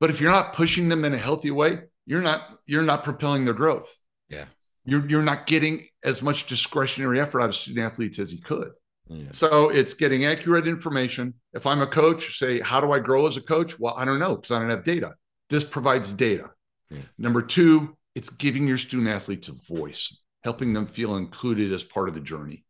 but 0.00 0.10
if 0.10 0.20
you're 0.20 0.32
not 0.32 0.52
pushing 0.52 0.88
them 0.88 1.04
in 1.04 1.14
a 1.14 1.18
healthy 1.18 1.50
way, 1.50 1.80
you're 2.06 2.22
not 2.22 2.42
you're 2.66 2.82
not 2.82 3.04
propelling 3.04 3.44
their 3.44 3.54
growth. 3.54 3.94
Yeah. 4.28 4.46
You're 4.84 5.08
you're 5.08 5.22
not 5.22 5.46
getting 5.46 5.86
as 6.02 6.22
much 6.22 6.46
discretionary 6.46 7.20
effort 7.20 7.40
out 7.40 7.50
of 7.50 7.54
student 7.54 7.84
athletes 7.86 8.18
as 8.18 8.32
you 8.32 8.40
could. 8.40 8.72
Yeah. 9.08 9.26
So 9.32 9.68
it's 9.68 9.94
getting 9.94 10.24
accurate 10.24 10.66
information. 10.66 11.34
If 11.52 11.66
I'm 11.66 11.82
a 11.82 11.86
coach, 11.86 12.38
say, 12.38 12.60
how 12.60 12.80
do 12.80 12.92
I 12.92 12.98
grow 12.98 13.26
as 13.26 13.36
a 13.36 13.42
coach? 13.42 13.78
Well, 13.78 13.94
I 13.96 14.04
don't 14.04 14.18
know 14.18 14.36
because 14.36 14.50
I 14.50 14.58
don't 14.58 14.70
have 14.70 14.84
data. 14.84 15.14
This 15.48 15.64
provides 15.64 16.12
data. 16.12 16.50
Yeah. 16.90 17.02
Number 17.18 17.42
two, 17.42 17.96
it's 18.14 18.30
giving 18.30 18.66
your 18.66 18.78
student 18.78 19.08
athletes 19.08 19.48
a 19.48 19.52
voice, 19.52 20.16
helping 20.42 20.72
them 20.72 20.86
feel 20.86 21.16
included 21.16 21.72
as 21.72 21.84
part 21.84 22.08
of 22.08 22.14
the 22.14 22.20
journey. 22.20 22.64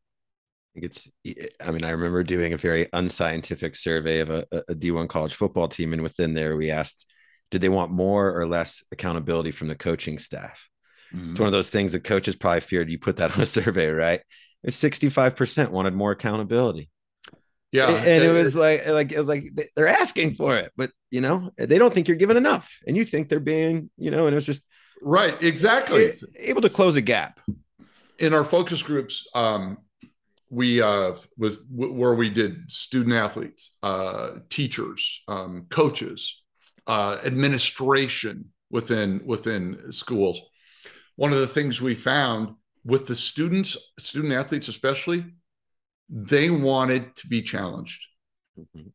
I 0.76 0.80
think 0.80 0.86
It's, 0.86 1.10
I 1.60 1.70
mean, 1.70 1.84
I 1.84 1.90
remember 1.90 2.22
doing 2.22 2.52
a 2.52 2.58
very 2.58 2.88
unscientific 2.92 3.74
survey 3.76 4.20
of 4.20 4.30
a 4.30 4.46
a 4.68 4.74
D1 4.74 5.08
college 5.08 5.34
football 5.34 5.68
team. 5.68 5.92
And 5.92 6.02
within 6.02 6.34
there, 6.34 6.56
we 6.56 6.70
asked, 6.70 7.10
did 7.50 7.60
they 7.60 7.68
want 7.68 7.90
more 7.90 8.38
or 8.38 8.46
less 8.46 8.84
accountability 8.92 9.50
from 9.50 9.68
the 9.68 9.74
coaching 9.74 10.18
staff? 10.18 10.68
Mm-hmm. 11.14 11.32
It's 11.32 11.40
one 11.40 11.48
of 11.48 11.52
those 11.52 11.70
things 11.70 11.92
that 11.92 12.04
coaches 12.04 12.36
probably 12.36 12.60
feared 12.60 12.90
you 12.90 12.98
put 12.98 13.16
that 13.16 13.34
on 13.34 13.40
a 13.40 13.46
survey, 13.58 13.88
right? 13.88 14.20
65% 14.66 15.70
wanted 15.70 15.94
more 15.94 16.12
accountability. 16.12 16.90
Yeah. 17.72 17.90
And 17.90 18.24
it 18.24 18.32
was 18.32 18.56
like, 18.56 18.86
like, 18.86 19.12
it 19.12 19.18
was 19.18 19.28
like 19.28 19.50
they're 19.76 19.88
asking 19.88 20.34
for 20.34 20.56
it, 20.56 20.72
but 20.76 20.90
you 21.10 21.20
know, 21.20 21.50
they 21.56 21.78
don't 21.78 21.94
think 21.94 22.08
you're 22.08 22.16
giving 22.16 22.36
enough. 22.36 22.68
And 22.86 22.96
you 22.96 23.04
think 23.04 23.28
they're 23.28 23.40
being, 23.40 23.90
you 23.96 24.10
know, 24.10 24.26
and 24.26 24.34
it 24.34 24.36
was 24.36 24.46
just 24.46 24.62
right. 25.02 25.40
Exactly. 25.42 26.12
Able 26.36 26.62
to 26.62 26.70
close 26.70 26.96
a 26.96 27.00
gap. 27.00 27.40
In 28.18 28.34
our 28.34 28.44
focus 28.44 28.82
groups, 28.82 29.26
um, 29.34 29.78
we 30.50 30.82
uh 30.82 31.14
was 31.38 31.58
where 31.70 32.14
we 32.14 32.28
did 32.28 32.70
student 32.70 33.14
athletes, 33.14 33.76
uh, 33.82 34.30
teachers, 34.48 35.22
um, 35.28 35.66
coaches, 35.70 36.42
uh, 36.88 37.18
administration 37.24 38.46
within 38.68 39.22
within 39.24 39.92
schools. 39.92 40.40
One 41.16 41.32
of 41.32 41.38
the 41.38 41.46
things 41.46 41.80
we 41.80 41.94
found 41.94 42.54
with 42.84 43.06
the 43.06 43.14
students, 43.14 43.76
student 43.98 44.32
athletes 44.32 44.68
especially, 44.68 45.24
they 46.10 46.50
wanted 46.50 47.14
to 47.16 47.28
be 47.28 47.42
challenged. 47.42 48.06
Mm-hmm. 48.58 48.88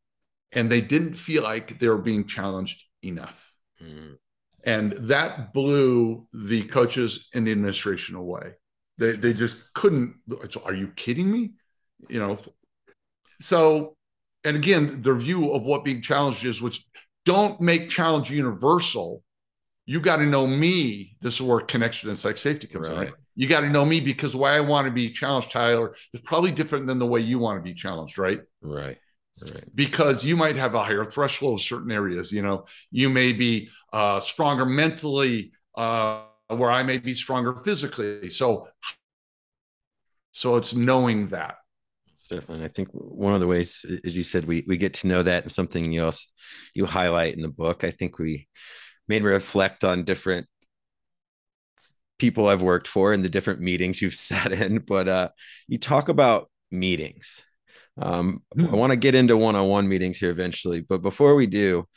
And 0.52 0.70
they 0.70 0.82
didn't 0.82 1.14
feel 1.14 1.44
like 1.44 1.80
they 1.80 1.88
were 1.88 1.98
being 1.98 2.26
challenged 2.26 2.84
enough. 3.02 3.52
Mm-hmm. 3.82 4.14
And 4.64 4.92
that 4.94 5.54
blew 5.54 6.28
the 6.34 6.64
coaches 6.64 7.28
and 7.34 7.46
the 7.46 7.52
administration 7.52 8.16
away. 8.16 8.54
They, 8.98 9.12
they 9.12 9.34
just 9.34 9.58
couldn't. 9.74 10.16
Are 10.64 10.74
you 10.74 10.88
kidding 10.96 11.32
me? 11.32 11.52
You 12.10 12.20
know, 12.20 12.40
so, 13.40 13.96
and 14.44 14.56
again, 14.56 15.02
their 15.02 15.16
view 15.16 15.52
of 15.52 15.64
what 15.64 15.84
being 15.84 16.02
challenged 16.02 16.46
is, 16.46 16.62
which 16.62 16.86
don't 17.26 17.60
make 17.60 17.90
challenge 17.90 18.32
universal. 18.32 19.24
You 19.86 20.00
got 20.00 20.18
to 20.18 20.26
know 20.26 20.48
me. 20.48 21.16
This 21.22 21.36
is 21.36 21.42
where 21.42 21.60
connection 21.62 22.10
and 22.10 22.18
psych 22.18 22.38
safety 22.38 22.68
comes 22.68 22.90
right. 22.90 22.96
in. 22.96 23.04
Right? 23.06 23.14
You 23.36 23.48
got 23.48 23.62
to 23.62 23.70
know 23.70 23.86
me 23.86 24.00
because 24.00 24.36
why 24.36 24.56
I 24.56 24.62
want 24.62 24.88
to 24.88 24.92
be 24.92 25.12
challenged, 25.12 25.52
Tyler, 25.52 25.94
is 26.14 26.22
probably 26.22 26.52
different 26.52 26.88
than 26.88 27.00
the 27.00 27.06
way 27.06 27.20
you 27.20 27.38
want 27.38 27.60
to 27.60 27.64
be 27.64 27.74
challenged, 27.74 28.18
right? 28.18 28.42
Right. 28.62 28.98
Right. 29.42 29.76
Because 29.76 30.24
you 30.24 30.38
might 30.38 30.56
have 30.56 30.76
a 30.76 30.84
higher 30.84 31.04
threshold 31.04 31.60
of 31.60 31.66
certain 31.66 31.92
areas. 31.92 32.32
You 32.32 32.42
know, 32.42 32.66
you 32.90 33.10
may 33.10 33.34
be 33.34 33.70
uh, 33.92 34.22
stronger 34.22 34.66
mentally, 34.66 35.52
uh, 35.76 36.24
where 36.48 36.72
I 36.72 36.84
may 36.84 37.00
be 37.00 37.14
stronger 37.14 37.54
physically. 37.56 38.30
So, 38.30 38.70
so 40.32 40.56
it's 40.56 40.74
knowing 40.74 41.28
that. 41.28 41.58
Definitely. 42.30 42.66
I 42.66 42.70
think 42.70 42.90
one 42.92 43.34
of 43.34 43.40
the 43.40 43.48
ways, 43.48 43.86
as 44.06 44.16
you 44.16 44.24
said, 44.24 44.46
we 44.46 44.64
we 44.68 44.78
get 44.78 44.96
to 44.96 45.08
know 45.08 45.22
that 45.22 45.44
and 45.44 45.52
something 45.52 45.92
you 45.92 46.06
also 46.06 46.26
you 46.74 46.86
highlight 46.86 47.36
in 47.36 47.42
the 47.42 47.50
book. 47.50 47.84
I 47.84 47.92
think 47.92 48.18
we 48.18 48.48
made 49.08 49.24
me 49.24 49.30
reflect 49.30 49.84
on 49.84 50.04
different 50.04 50.48
people 52.18 52.48
I've 52.48 52.62
worked 52.62 52.88
for 52.88 53.14
and 53.14 53.24
the 53.24 53.30
different 53.30 53.62
meetings 53.62 54.02
you've 54.02 54.16
sat 54.16 54.52
in, 54.52 54.80
but 54.80 55.08
uh, 55.08 55.30
you 55.68 55.78
talk 55.78 56.10
about 56.10 56.50
meetings. 56.72 57.44
Um, 57.98 58.44
mm. 58.56 58.72
I 58.72 58.76
want 58.76 58.92
to 58.92 58.98
get 58.98 59.16
into 59.16 59.38
one-on-one 59.38 59.88
meetings 59.88 60.18
here 60.18 60.30
eventually, 60.30 60.82
but 60.82 61.02
before 61.02 61.36
we 61.36 61.48
do, 61.48 61.88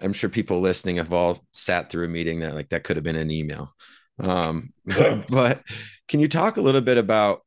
I'm 0.00 0.12
sure 0.12 0.30
people 0.30 0.60
listening 0.60 0.96
have 0.96 1.12
all 1.12 1.44
sat 1.52 1.90
through 1.90 2.04
a 2.04 2.08
meeting 2.08 2.40
that 2.40 2.54
like 2.54 2.68
that 2.70 2.84
could 2.84 2.96
have 2.96 3.04
been 3.04 3.16
an 3.16 3.30
email. 3.30 3.72
Um, 4.18 4.72
but 5.28 5.62
can 6.08 6.20
you 6.20 6.28
talk 6.28 6.56
a 6.56 6.62
little 6.62 6.80
bit 6.80 6.98
about 6.98 7.40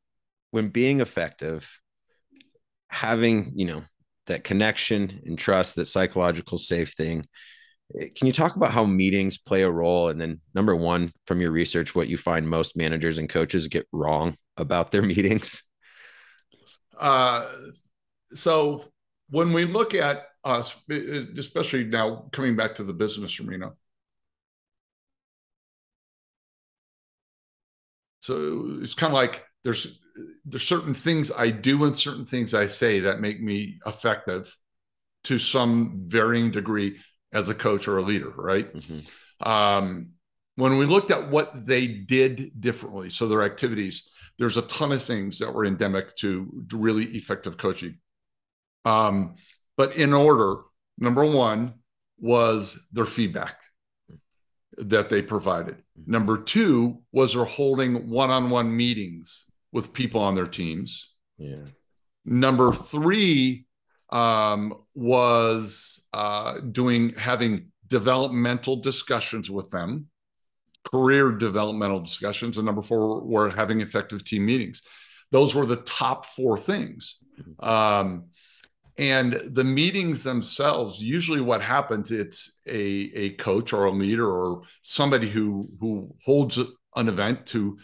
when 0.52 0.70
being 0.70 1.00
effective, 1.00 1.70
having 2.90 3.54
you 3.56 3.66
know 3.66 3.84
that 4.28 4.44
connection 4.44 5.22
and 5.26 5.38
trust, 5.38 5.76
that 5.76 5.86
psychological 5.86 6.58
safe 6.58 6.94
thing, 6.94 7.26
can 7.94 8.28
you 8.28 8.34
talk 8.34 8.56
about 8.56 8.72
how 8.72 8.86
meetings 8.86 9.38
play 9.38 9.62
a 9.62 9.70
role? 9.72 10.10
And 10.10 10.20
then, 10.20 10.40
number 10.54 10.76
one, 10.76 11.12
from 11.26 11.42
your 11.42 11.52
research, 11.52 11.94
what 11.94 12.08
you 12.08 12.18
find 12.18 12.48
most 12.48 12.76
managers 12.76 13.18
and 13.18 13.30
coaches 13.30 13.68
get 13.68 13.88
wrong 13.92 14.36
about 14.58 14.92
their 14.92 15.02
meetings? 15.14 15.62
Uh, 16.98 17.48
so, 18.34 18.84
when 19.30 19.54
we 19.54 19.66
look 19.66 19.94
at 19.94 20.24
us, 20.44 20.76
especially 21.38 21.86
now 21.86 22.30
coming 22.32 22.56
back 22.56 22.76
to 22.76 22.84
the 22.84 22.94
business 22.94 23.40
arena, 23.40 23.72
so 28.20 28.78
it's 28.82 28.94
kind 28.94 29.12
of 29.12 29.16
like 29.16 29.44
there's 29.64 30.00
there's 30.46 30.64
certain 30.64 30.94
things 30.94 31.32
I 31.32 31.50
do 31.50 31.84
and 31.86 31.98
certain 31.98 32.26
things 32.26 32.54
I 32.54 32.68
say 32.68 33.02
that 33.02 33.20
make 33.20 33.42
me 33.42 33.80
effective 33.86 34.56
to 35.26 35.40
some 35.40 36.04
varying 36.08 36.52
degree 36.52 37.00
as 37.34 37.50
a 37.50 37.56
coach 37.56 37.88
or 37.88 37.98
a 37.98 38.04
leader, 38.04 38.30
right? 38.36 38.74
Mm-hmm. 38.74 39.50
Um, 39.50 40.10
when 40.56 40.78
we 40.78 40.86
looked 40.86 41.12
at 41.12 41.30
what 41.30 41.66
they 41.66 41.88
did 41.88 42.62
differently, 42.62 43.10
so 43.10 43.28
their 43.28 43.44
activities, 43.44 44.08
there's 44.38 44.58
a 44.58 44.62
ton 44.64 44.92
of 44.92 45.04
things 45.04 45.40
that 45.40 45.54
were 45.54 45.66
endemic 45.66 46.16
to, 46.18 46.66
to 46.70 46.78
really 46.78 47.06
effective 47.16 47.58
coaching. 47.58 47.98
Um, 48.86 49.36
but 49.76 49.96
in 49.96 50.14
order, 50.14 50.62
number 50.98 51.26
one 51.26 51.74
was 52.20 52.78
their 52.92 53.06
feedback 53.06 53.56
that 54.78 55.10
they 55.10 55.22
provided. 55.22 55.76
Mm-hmm. 55.76 56.12
Number 56.12 56.38
two 56.38 57.02
was 57.12 57.34
they're 57.34 57.46
holding 57.46 58.10
one-on-one 58.10 58.76
meetings 58.76 59.46
with 59.72 59.94
people 59.94 60.22
on 60.22 60.36
their 60.36 60.48
teams. 60.48 61.10
Yeah. 61.38 61.66
Number 62.26 62.72
three 62.72 63.66
um, 64.14 64.76
was 64.94 66.06
uh, 66.14 66.60
doing 66.72 67.16
having 67.16 67.72
developmental 67.88 68.78
discussions 68.78 69.50
with 69.50 69.70
them, 69.72 70.08
career 70.86 71.32
developmental 71.32 72.00
discussions, 72.00 72.58
and 72.58 72.66
number 72.66 72.84
four 72.84 73.22
were 73.22 73.50
having 73.50 73.82
effective 73.82 74.24
team 74.24 74.46
meetings. 74.46 74.84
Those 75.32 75.56
were 75.56 75.66
the 75.66 75.78
top 75.78 76.28
four 76.28 76.58
things. 76.58 77.16
Um, 77.60 78.26
and 79.00 79.42
the 79.52 79.64
meetings 79.64 80.24
themselves, 80.24 81.02
usually 81.02 81.42
what 81.42 81.62
happens, 81.62 82.12
it's 82.12 82.62
a, 82.68 82.78
a 82.78 83.30
coach 83.38 83.74
or 83.74 83.86
a 83.86 83.92
leader 83.92 84.30
or 84.30 84.62
somebody 84.84 85.28
who 85.28 85.68
who 85.80 86.16
holds 86.24 86.60
an 86.96 87.10
event 87.10 87.48
to 87.48 87.80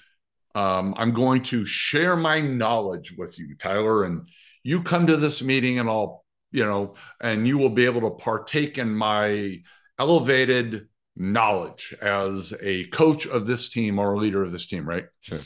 um, 0.53 0.93
I'm 0.97 1.13
going 1.13 1.41
to 1.43 1.65
share 1.65 2.15
my 2.15 2.41
knowledge 2.41 3.13
with 3.17 3.39
you, 3.39 3.55
Tyler, 3.55 4.03
and 4.03 4.27
you 4.63 4.83
come 4.83 5.07
to 5.07 5.17
this 5.17 5.41
meeting 5.41 5.79
and 5.79 5.89
I'll, 5.89 6.25
you 6.51 6.65
know, 6.65 6.95
and 7.21 7.47
you 7.47 7.57
will 7.57 7.69
be 7.69 7.85
able 7.85 8.01
to 8.01 8.11
partake 8.11 8.77
in 8.77 8.93
my 8.93 9.61
elevated 9.97 10.87
knowledge 11.15 11.93
as 12.01 12.53
a 12.61 12.85
coach 12.87 13.27
of 13.27 13.45
this 13.45 13.69
team 13.69 13.99
or 13.99 14.13
a 14.13 14.17
leader 14.17 14.43
of 14.43 14.51
this 14.51 14.67
team, 14.67 14.87
right? 14.87 15.05
Sure. 15.21 15.41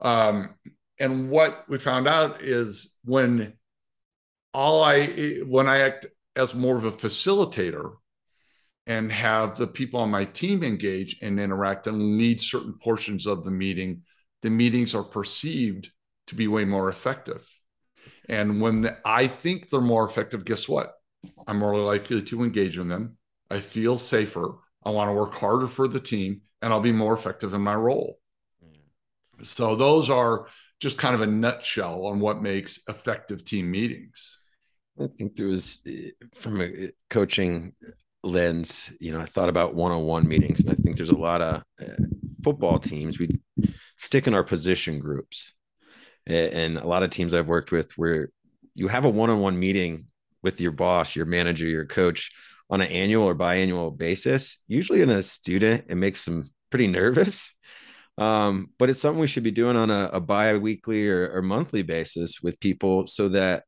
Um, 0.00 0.54
and 0.98 1.30
what 1.30 1.64
we 1.68 1.78
found 1.78 2.08
out 2.08 2.42
is 2.42 2.96
when 3.04 3.54
all 4.54 4.82
I 4.82 5.06
when 5.46 5.68
I 5.68 5.78
act 5.80 6.06
as 6.34 6.54
more 6.54 6.76
of 6.76 6.84
a 6.84 6.92
facilitator 6.92 7.94
and 8.86 9.12
have 9.12 9.56
the 9.56 9.66
people 9.66 10.00
on 10.00 10.10
my 10.10 10.24
team 10.24 10.62
engage 10.62 11.18
and 11.20 11.38
interact 11.38 11.86
and 11.86 12.16
lead 12.16 12.40
certain 12.40 12.74
portions 12.82 13.26
of 13.26 13.44
the 13.44 13.50
meeting, 13.50 14.02
the 14.42 14.50
meetings 14.50 14.94
are 14.94 15.04
perceived 15.04 15.90
to 16.28 16.34
be 16.34 16.48
way 16.48 16.64
more 16.64 16.88
effective. 16.88 17.46
And 18.28 18.60
when 18.60 18.82
the, 18.82 18.98
I 19.04 19.26
think 19.26 19.70
they're 19.70 19.80
more 19.80 20.06
effective, 20.06 20.44
guess 20.44 20.68
what? 20.68 20.94
I'm 21.46 21.58
more 21.58 21.76
likely 21.78 22.22
to 22.22 22.42
engage 22.42 22.78
in 22.78 22.88
them. 22.88 23.16
I 23.50 23.60
feel 23.60 23.98
safer. 23.98 24.56
I 24.84 24.90
want 24.90 25.08
to 25.08 25.14
work 25.14 25.34
harder 25.34 25.66
for 25.66 25.88
the 25.88 26.00
team 26.00 26.42
and 26.60 26.72
I'll 26.72 26.80
be 26.80 26.92
more 26.92 27.14
effective 27.14 27.54
in 27.54 27.62
my 27.62 27.74
role. 27.74 28.18
Mm. 28.64 29.46
So, 29.46 29.76
those 29.76 30.10
are 30.10 30.46
just 30.80 30.98
kind 30.98 31.14
of 31.14 31.22
a 31.22 31.26
nutshell 31.26 32.06
on 32.06 32.20
what 32.20 32.42
makes 32.42 32.80
effective 32.88 33.44
team 33.44 33.70
meetings. 33.70 34.40
I 35.00 35.06
think 35.06 35.36
there 35.36 35.46
was, 35.46 35.80
eh, 35.86 36.10
from 36.34 36.60
a 36.60 36.90
coaching 37.10 37.72
lens, 38.22 38.92
you 39.00 39.12
know, 39.12 39.20
I 39.20 39.26
thought 39.26 39.48
about 39.48 39.74
one 39.74 39.92
on 39.92 40.04
one 40.04 40.28
meetings, 40.28 40.60
and 40.60 40.70
I 40.70 40.74
think 40.74 40.96
there's 40.96 41.08
a 41.10 41.16
lot 41.16 41.40
of 41.40 41.62
uh, 41.80 42.04
football 42.42 42.78
teams, 42.78 43.18
we 43.18 43.40
stick 43.96 44.26
in 44.26 44.34
our 44.34 44.44
position 44.44 44.98
groups. 44.98 45.54
And 46.28 46.78
a 46.78 46.86
lot 46.86 47.02
of 47.02 47.10
teams 47.10 47.34
I've 47.34 47.48
worked 47.48 47.72
with 47.72 47.92
where 47.96 48.30
you 48.74 48.88
have 48.88 49.04
a 49.04 49.10
one 49.10 49.30
on 49.30 49.40
one 49.40 49.58
meeting 49.58 50.06
with 50.42 50.60
your 50.60 50.72
boss, 50.72 51.16
your 51.16 51.26
manager, 51.26 51.66
your 51.66 51.86
coach 51.86 52.30
on 52.70 52.80
an 52.80 52.88
annual 52.88 53.24
or 53.24 53.34
biannual 53.34 53.96
basis, 53.96 54.58
usually 54.68 55.00
in 55.00 55.10
a 55.10 55.22
student, 55.22 55.86
it 55.88 55.94
makes 55.94 56.24
them 56.24 56.50
pretty 56.70 56.86
nervous. 56.86 57.54
Um, 58.18 58.70
but 58.80 58.90
it's 58.90 59.00
something 59.00 59.20
we 59.20 59.28
should 59.28 59.44
be 59.44 59.52
doing 59.52 59.76
on 59.76 59.90
a, 59.90 60.10
a 60.14 60.20
bi-weekly 60.20 61.08
or, 61.08 61.30
or 61.36 61.40
monthly 61.40 61.82
basis 61.82 62.42
with 62.42 62.58
people 62.58 63.06
so 63.06 63.28
that 63.28 63.62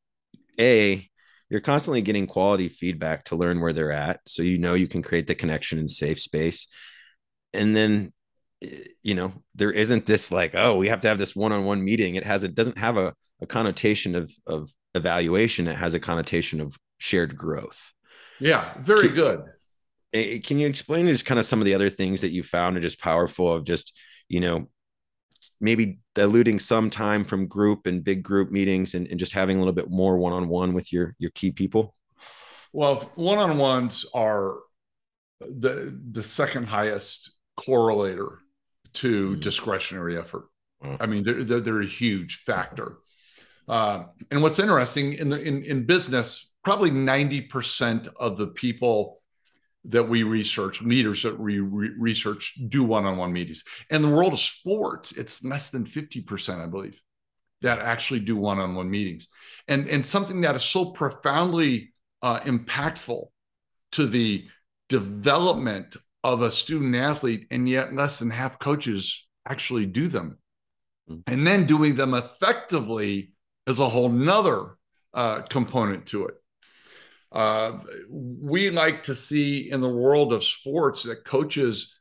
a 0.59 1.09
you're 1.49 1.61
constantly 1.61 2.02
getting 2.02 2.26
quality 2.26 2.69
feedback 2.69 3.25
to 3.26 3.37
learn 3.37 3.61
where 3.61 3.73
they're 3.73 3.93
at 3.93 4.19
so 4.26 4.43
you 4.43 4.59
know 4.59 4.75
you 4.75 4.88
can 4.88 5.02
create 5.02 5.29
the 5.29 5.37
connection 5.37 5.79
in 5.79 5.88
safe 5.88 6.19
space 6.19 6.67
and 7.55 7.76
then 7.76 8.12
you 9.02 9.14
know 9.14 9.33
there 9.55 9.71
isn't 9.71 10.05
this 10.05 10.31
like 10.31 10.55
oh 10.55 10.76
we 10.76 10.88
have 10.88 11.00
to 11.00 11.09
have 11.09 11.19
this 11.19 11.35
one-on-one 11.35 11.83
meeting. 11.83 12.17
It 12.17 12.25
has 12.25 12.45
it 12.45 12.55
doesn't 12.55 12.79
have 12.79 12.97
a, 12.97 13.14
a 13.40 13.47
connotation 13.47 14.14
of 14.14 14.31
of 14.47 14.73
evaluation. 14.95 15.67
It 15.67 15.76
has 15.76 15.95
a 15.95 16.00
connotation 16.00 16.61
of 16.61 16.76
shared 16.99 17.37
growth. 17.37 17.93
Yeah 18.38 18.75
very 18.81 19.09
can, 19.09 19.14
good. 19.14 20.43
Can 20.45 20.59
you 20.59 20.67
explain 20.67 21.07
just 21.07 21.25
kind 21.25 21.38
of 21.38 21.47
some 21.47 21.61
of 21.61 21.64
the 21.64 21.75
other 21.75 21.88
things 21.88 22.21
that 22.21 22.33
you 22.33 22.43
found 22.43 22.76
are 22.76 22.81
just 22.81 23.00
powerful 23.00 23.52
of 23.52 23.64
just 23.64 23.97
you 24.29 24.40
know 24.40 24.69
maybe 25.59 25.99
diluting 26.14 26.59
some 26.59 26.90
time 26.90 27.25
from 27.25 27.47
group 27.47 27.87
and 27.87 28.05
big 28.05 28.23
group 28.23 28.50
meetings 28.50 28.95
and, 28.95 29.07
and 29.09 29.19
just 29.19 29.33
having 29.33 29.57
a 29.57 29.59
little 29.59 29.73
bit 29.73 29.90
more 29.90 30.19
one-on-one 30.19 30.75
with 30.75 30.93
your 30.93 31.14
your 31.19 31.31
key 31.31 31.50
people? 31.50 31.95
Well 32.75 33.11
one-on-ones 33.14 34.05
are 34.12 34.59
the 35.40 35.99
the 36.11 36.23
second 36.23 36.67
highest 36.67 37.33
correlator 37.59 38.37
to 38.92 39.37
mm. 39.37 39.40
discretionary 39.40 40.18
effort 40.18 40.44
i 41.00 41.06
mean 41.06 41.23
they're, 41.23 41.44
they're, 41.44 41.61
they're, 41.61 41.82
a 41.82 41.87
huge 41.87 42.37
factor 42.37 42.99
uh, 43.68 44.04
and 44.30 44.42
what's 44.42 44.59
interesting 44.59 45.12
in 45.12 45.28
the 45.28 45.40
in, 45.40 45.62
in 45.64 45.85
business 45.85 46.50
probably 46.64 46.90
90% 46.90 48.09
of 48.18 48.37
the 48.37 48.49
people 48.49 49.20
that 49.85 50.04
we 50.04 50.23
research, 50.23 50.83
leaders 50.83 51.22
that 51.22 51.38
we 51.38 51.61
re- 51.61 51.92
research 51.98 52.59
do 52.68 52.85
one-on-one 52.85 53.33
meetings. 53.33 53.64
In 53.88 54.03
the 54.03 54.09
world 54.09 54.35
of 54.35 54.38
sports, 54.38 55.12
it's 55.12 55.42
less 55.42 55.70
than 55.70 55.85
50%, 55.85 56.61
I 56.61 56.66
believe, 56.66 57.00
that 57.62 57.79
actually 57.79 58.20
do 58.20 58.37
one-on-one 58.37 58.90
meetings. 58.90 59.29
And, 59.68 59.88
and 59.88 60.05
something 60.05 60.42
that 60.42 60.55
is 60.55 60.62
so 60.62 60.87
profoundly 60.87 61.92
uh, 62.20 62.40
impactful 62.40 63.29
to 63.92 64.07
the 64.07 64.46
development 64.90 65.96
of 66.22 66.42
a 66.42 66.50
student 66.50 66.94
athlete, 66.94 67.46
and 67.50 67.68
yet 67.68 67.94
less 67.94 68.18
than 68.18 68.30
half 68.30 68.59
coaches 68.59 69.26
actually 69.46 69.87
do 69.87 70.09
them. 70.09 70.38
Mm-hmm. 71.09 71.33
And 71.33 71.46
then 71.46 71.66
doing 71.66 71.94
them 71.94 72.14
effectively 72.14 73.33
is 73.66 73.80
a 73.80 73.88
whole 73.88 74.09
nother 74.09 74.76
uh, 75.14 75.42
component 75.42 76.06
to 76.06 76.26
it. 76.26 76.35
Uh, 77.33 77.78
we 78.11 78.70
like 78.70 79.04
to 79.04 79.14
see 79.14 79.70
in 79.70 79.80
the 79.80 79.88
world 79.88 80.33
of 80.33 80.42
sports 80.42 81.04
that 81.04 81.24
coaches 81.24 81.94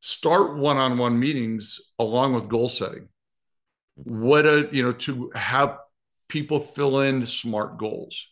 start 0.00 0.56
one-on-one 0.56 1.18
meetings 1.18 1.80
along 1.98 2.34
with 2.34 2.48
goal 2.48 2.68
setting. 2.68 3.08
What 3.96 4.46
a 4.46 4.68
you 4.72 4.82
know 4.82 4.92
to 4.92 5.30
have 5.34 5.78
people 6.28 6.58
fill 6.58 7.00
in 7.00 7.26
smart 7.26 7.78
goals, 7.78 8.28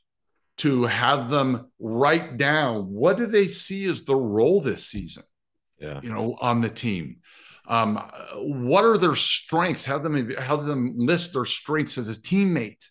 to 0.62 0.84
have 0.84 1.28
them 1.28 1.70
write 1.78 2.36
down 2.36 2.92
what 2.92 3.16
do 3.16 3.26
they 3.26 3.48
see 3.48 3.86
as 3.86 4.04
the 4.04 4.14
role 4.14 4.60
this 4.60 4.86
season, 4.86 5.24
yeah, 5.78 6.00
you 6.02 6.12
know, 6.12 6.36
on 6.40 6.60
the 6.60 6.70
team. 6.70 7.16
Um, 7.66 7.96
what 8.36 8.84
are 8.84 8.98
their 8.98 9.16
strengths? 9.16 9.84
Have 9.84 10.02
them 10.02 10.30
have 10.30 10.64
them 10.64 10.94
list 10.96 11.32
their 11.32 11.44
strengths 11.44 11.98
as 11.98 12.08
a 12.08 12.14
teammate, 12.14 12.84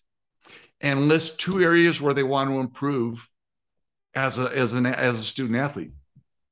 and 0.80 1.08
list 1.08 1.38
two 1.38 1.62
areas 1.62 2.00
where 2.00 2.14
they 2.14 2.22
want 2.22 2.50
to 2.50 2.60
improve 2.60 3.28
as 4.14 4.38
a 4.38 4.54
as 4.56 4.74
an 4.74 4.86
as 4.86 5.20
a 5.20 5.24
student 5.24 5.58
athlete 5.58 5.92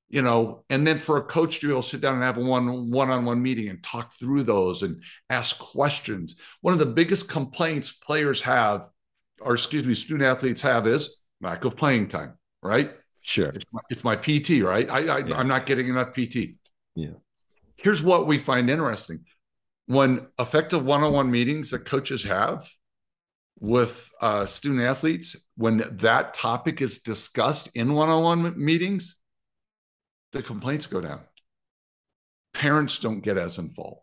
you 0.09 0.22
know 0.22 0.64
and 0.70 0.87
then 0.87 0.98
for 0.98 1.18
a 1.18 1.22
coach 1.22 1.61
to 1.61 1.66
be 1.66 1.72
able 1.72 1.83
to 1.83 1.88
sit 1.88 2.00
down 2.00 2.14
and 2.14 2.22
have 2.22 2.38
a 2.38 2.40
one 2.40 2.90
one-on-one 2.90 3.42
meeting 3.42 3.68
and 3.68 3.83
talk 3.83 4.12
through 4.14 4.42
those 4.42 4.83
and 4.83 5.02
ask 5.30 5.59
questions 5.59 6.37
one 6.62 6.72
of 6.72 6.80
the 6.80 6.87
biggest 6.87 7.28
complaints 7.28 7.92
players 7.92 8.40
have 8.40 8.88
or 9.40 9.55
excuse 9.55 9.87
me 9.87 9.94
student 9.94 10.24
athletes 10.24 10.62
have 10.62 10.87
is 10.87 11.16
lack 11.40 11.64
of 11.64 11.76
playing 11.76 12.09
time 12.09 12.35
right? 12.62 12.92
Sure. 13.22 13.48
It's 13.48 13.64
my, 13.72 13.81
it's 13.90 14.05
my 14.05 14.16
pt 14.16 14.62
right? 14.62 14.88
I, 14.90 14.98
I 15.07 15.18
yeah. 15.18 15.37
i'm 15.37 15.48
not 15.48 15.66
getting 15.66 15.88
enough 15.88 16.14
pt 16.14 16.57
yeah. 16.94 17.11
Here's 17.76 18.03
what 18.03 18.26
we 18.26 18.38
find 18.38 18.68
interesting. 18.68 19.24
When 19.87 20.26
effective 20.38 20.85
one-on-one 20.85 21.31
meetings 21.31 21.70
that 21.70 21.87
coaches 21.87 22.22
have 22.24 22.68
with 23.59 24.11
uh, 24.20 24.46
student 24.46 24.83
athletes 24.83 25.37
when 25.57 25.83
that 25.98 26.35
topic 26.35 26.81
is 26.81 27.00
discussed 27.00 27.70
in 27.74 27.92
one-on-one 27.92 28.55
meetings 28.62 29.16
the 30.33 30.42
complaints 30.42 30.87
go 30.87 31.00
down. 31.00 31.20
Parents 32.55 32.98
don't 32.98 33.20
get 33.20 33.37
as 33.37 33.59
involved 33.59 34.00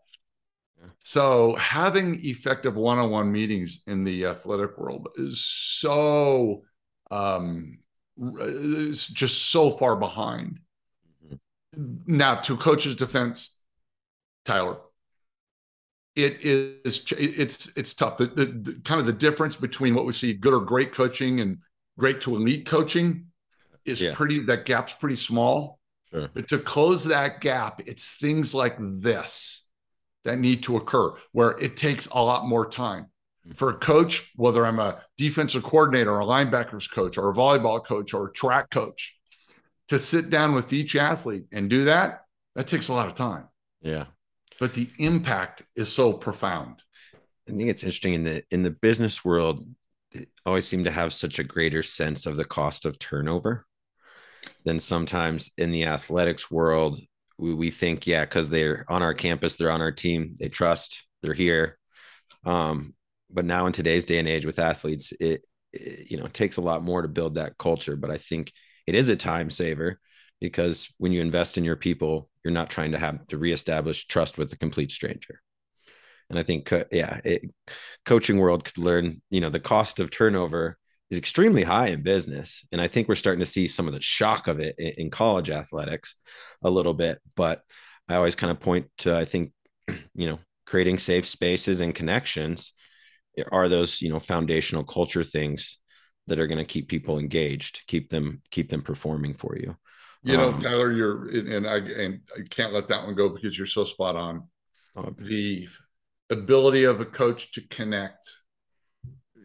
so 1.00 1.54
having 1.56 2.24
effective 2.24 2.76
one-on-one 2.76 3.30
meetings 3.30 3.82
in 3.86 4.04
the 4.04 4.26
athletic 4.26 4.76
world 4.78 5.08
is 5.16 5.40
so 5.40 6.62
um 7.10 7.78
is 8.40 9.06
just 9.06 9.50
so 9.50 9.70
far 9.70 9.96
behind 9.96 10.58
mm-hmm. 11.26 11.94
now 12.06 12.34
to 12.34 12.56
coach's 12.56 12.96
defense 12.96 13.60
tyler 14.44 14.78
it 16.18 16.40
is 16.42 17.04
it's 17.12 17.70
it's 17.76 17.94
tough. 17.94 18.16
The, 18.16 18.26
the, 18.26 18.46
the, 18.46 18.80
kind 18.84 19.00
of 19.00 19.06
the 19.06 19.12
difference 19.12 19.54
between 19.54 19.94
what 19.94 20.04
we 20.04 20.12
see 20.12 20.34
good 20.34 20.52
or 20.52 20.60
great 20.60 20.92
coaching 20.92 21.40
and 21.40 21.58
great 21.96 22.20
to 22.22 22.34
elite 22.34 22.66
coaching 22.66 23.26
is 23.84 24.02
yeah. 24.02 24.14
pretty 24.16 24.40
that 24.40 24.64
gap's 24.64 24.92
pretty 24.94 25.14
small. 25.14 25.78
Sure. 26.10 26.28
But 26.34 26.48
to 26.48 26.58
close 26.58 27.04
that 27.04 27.40
gap, 27.40 27.82
it's 27.86 28.14
things 28.14 28.52
like 28.52 28.74
this 28.80 29.64
that 30.28 30.38
need 30.38 30.62
to 30.64 30.76
occur 30.76 31.12
where 31.32 31.58
it 31.58 31.76
takes 31.76 32.06
a 32.06 32.22
lot 32.22 32.46
more 32.46 32.68
time. 32.68 33.06
Mm-hmm. 33.46 33.54
For 33.54 33.70
a 33.70 33.74
coach, 33.74 34.30
whether 34.36 34.64
I'm 34.64 34.78
a 34.78 35.02
defensive 35.16 35.62
coordinator, 35.62 36.12
or 36.12 36.20
a 36.20 36.24
linebackers 36.24 36.90
coach, 36.90 37.18
or 37.18 37.30
a 37.30 37.34
volleyball 37.34 37.84
coach, 37.84 38.14
or 38.14 38.28
a 38.28 38.32
track 38.32 38.70
coach, 38.70 39.14
to 39.88 39.98
sit 39.98 40.30
down 40.30 40.54
with 40.54 40.72
each 40.72 40.96
athlete 40.96 41.44
and 41.52 41.68
do 41.68 41.84
that, 41.84 42.22
that 42.54 42.66
takes 42.66 42.88
a 42.88 42.94
lot 42.94 43.08
of 43.08 43.14
time. 43.14 43.48
Yeah 43.82 44.04
but 44.58 44.74
the 44.74 44.88
impact 44.98 45.62
is 45.76 45.92
so 45.92 46.12
profound. 46.12 46.82
I 47.48 47.52
think 47.52 47.70
it's 47.70 47.82
interesting 47.82 48.14
in 48.14 48.24
the 48.24 48.44
in 48.50 48.62
the 48.62 48.70
business 48.70 49.24
world, 49.24 49.66
they 50.12 50.26
always 50.44 50.66
seem 50.66 50.84
to 50.84 50.90
have 50.90 51.12
such 51.12 51.38
a 51.38 51.44
greater 51.44 51.82
sense 51.82 52.26
of 52.26 52.36
the 52.36 52.44
cost 52.44 52.84
of 52.84 52.98
turnover 52.98 53.66
than 54.64 54.80
sometimes 54.80 55.50
in 55.56 55.70
the 55.70 55.84
athletics 55.84 56.50
world. 56.50 57.00
We, 57.38 57.54
we 57.54 57.70
think, 57.70 58.06
yeah, 58.06 58.24
because 58.24 58.48
they're 58.48 58.84
on 58.88 59.02
our 59.02 59.14
campus, 59.14 59.56
they're 59.56 59.70
on 59.70 59.82
our 59.82 59.92
team, 59.92 60.36
they 60.40 60.48
trust, 60.48 61.06
they're 61.22 61.34
here. 61.34 61.78
Um, 62.44 62.94
but 63.30 63.44
now 63.44 63.66
in 63.66 63.72
today's 63.72 64.06
day 64.06 64.18
and 64.18 64.28
age 64.28 64.46
with 64.46 64.58
athletes, 64.58 65.12
it, 65.20 65.42
it 65.72 66.10
you 66.10 66.16
know 66.16 66.26
takes 66.28 66.56
a 66.56 66.62
lot 66.62 66.82
more 66.82 67.02
to 67.02 67.08
build 67.08 67.34
that 67.34 67.58
culture. 67.58 67.96
But 67.96 68.10
I 68.10 68.18
think 68.18 68.52
it 68.86 68.94
is 68.94 69.08
a 69.08 69.16
time 69.16 69.50
saver 69.50 70.00
because 70.40 70.88
when 70.98 71.12
you 71.12 71.20
invest 71.20 71.58
in 71.58 71.64
your 71.64 71.76
people, 71.76 72.30
you're 72.44 72.52
not 72.52 72.70
trying 72.70 72.92
to 72.92 72.98
have 72.98 73.26
to 73.28 73.38
reestablish 73.38 74.06
trust 74.06 74.38
with 74.38 74.52
a 74.52 74.58
complete 74.58 74.90
stranger. 74.92 75.40
And 76.30 76.38
I 76.38 76.42
think, 76.42 76.70
yeah, 76.92 77.20
it, 77.24 77.42
coaching 78.04 78.38
world 78.38 78.64
could 78.64 78.78
learn, 78.78 79.20
you 79.30 79.40
know, 79.40 79.50
the 79.50 79.60
cost 79.60 79.98
of 79.98 80.10
turnover 80.10 80.77
is 81.10 81.18
extremely 81.18 81.62
high 81.62 81.88
in 81.88 82.02
business. 82.02 82.66
And 82.70 82.80
I 82.80 82.88
think 82.88 83.08
we're 83.08 83.14
starting 83.14 83.40
to 83.40 83.50
see 83.50 83.68
some 83.68 83.88
of 83.88 83.94
the 83.94 84.02
shock 84.02 84.46
of 84.46 84.60
it 84.60 84.74
in, 84.78 84.92
in 84.96 85.10
college 85.10 85.50
athletics 85.50 86.16
a 86.62 86.70
little 86.70 86.94
bit. 86.94 87.18
But 87.34 87.62
I 88.08 88.16
always 88.16 88.34
kind 88.34 88.50
of 88.50 88.60
point 88.60 88.86
to, 88.98 89.16
I 89.16 89.24
think, 89.24 89.52
you 90.14 90.28
know, 90.28 90.38
creating 90.66 90.98
safe 90.98 91.26
spaces 91.26 91.80
and 91.80 91.94
connections 91.94 92.74
are 93.50 93.68
those, 93.68 94.02
you 94.02 94.10
know, 94.10 94.20
foundational 94.20 94.84
culture 94.84 95.24
things 95.24 95.78
that 96.26 96.38
are 96.38 96.46
going 96.46 96.58
to 96.58 96.64
keep 96.64 96.88
people 96.88 97.18
engaged, 97.18 97.84
keep 97.86 98.10
them, 98.10 98.42
keep 98.50 98.68
them 98.68 98.82
performing 98.82 99.34
for 99.34 99.56
you. 99.56 99.76
You 100.24 100.36
know, 100.36 100.48
um, 100.48 100.60
Tyler, 100.60 100.92
you're, 100.92 101.26
and 101.28 101.66
I, 101.66 101.76
and 101.76 102.20
I 102.36 102.42
can't 102.50 102.74
let 102.74 102.88
that 102.88 103.04
one 103.04 103.14
go 103.14 103.28
because 103.28 103.56
you're 103.56 103.66
so 103.66 103.84
spot 103.84 104.16
on. 104.16 104.48
Um, 104.96 105.14
the 105.18 105.68
ability 106.28 106.84
of 106.84 107.00
a 107.00 107.06
coach 107.06 107.52
to 107.52 107.62
connect 107.68 108.28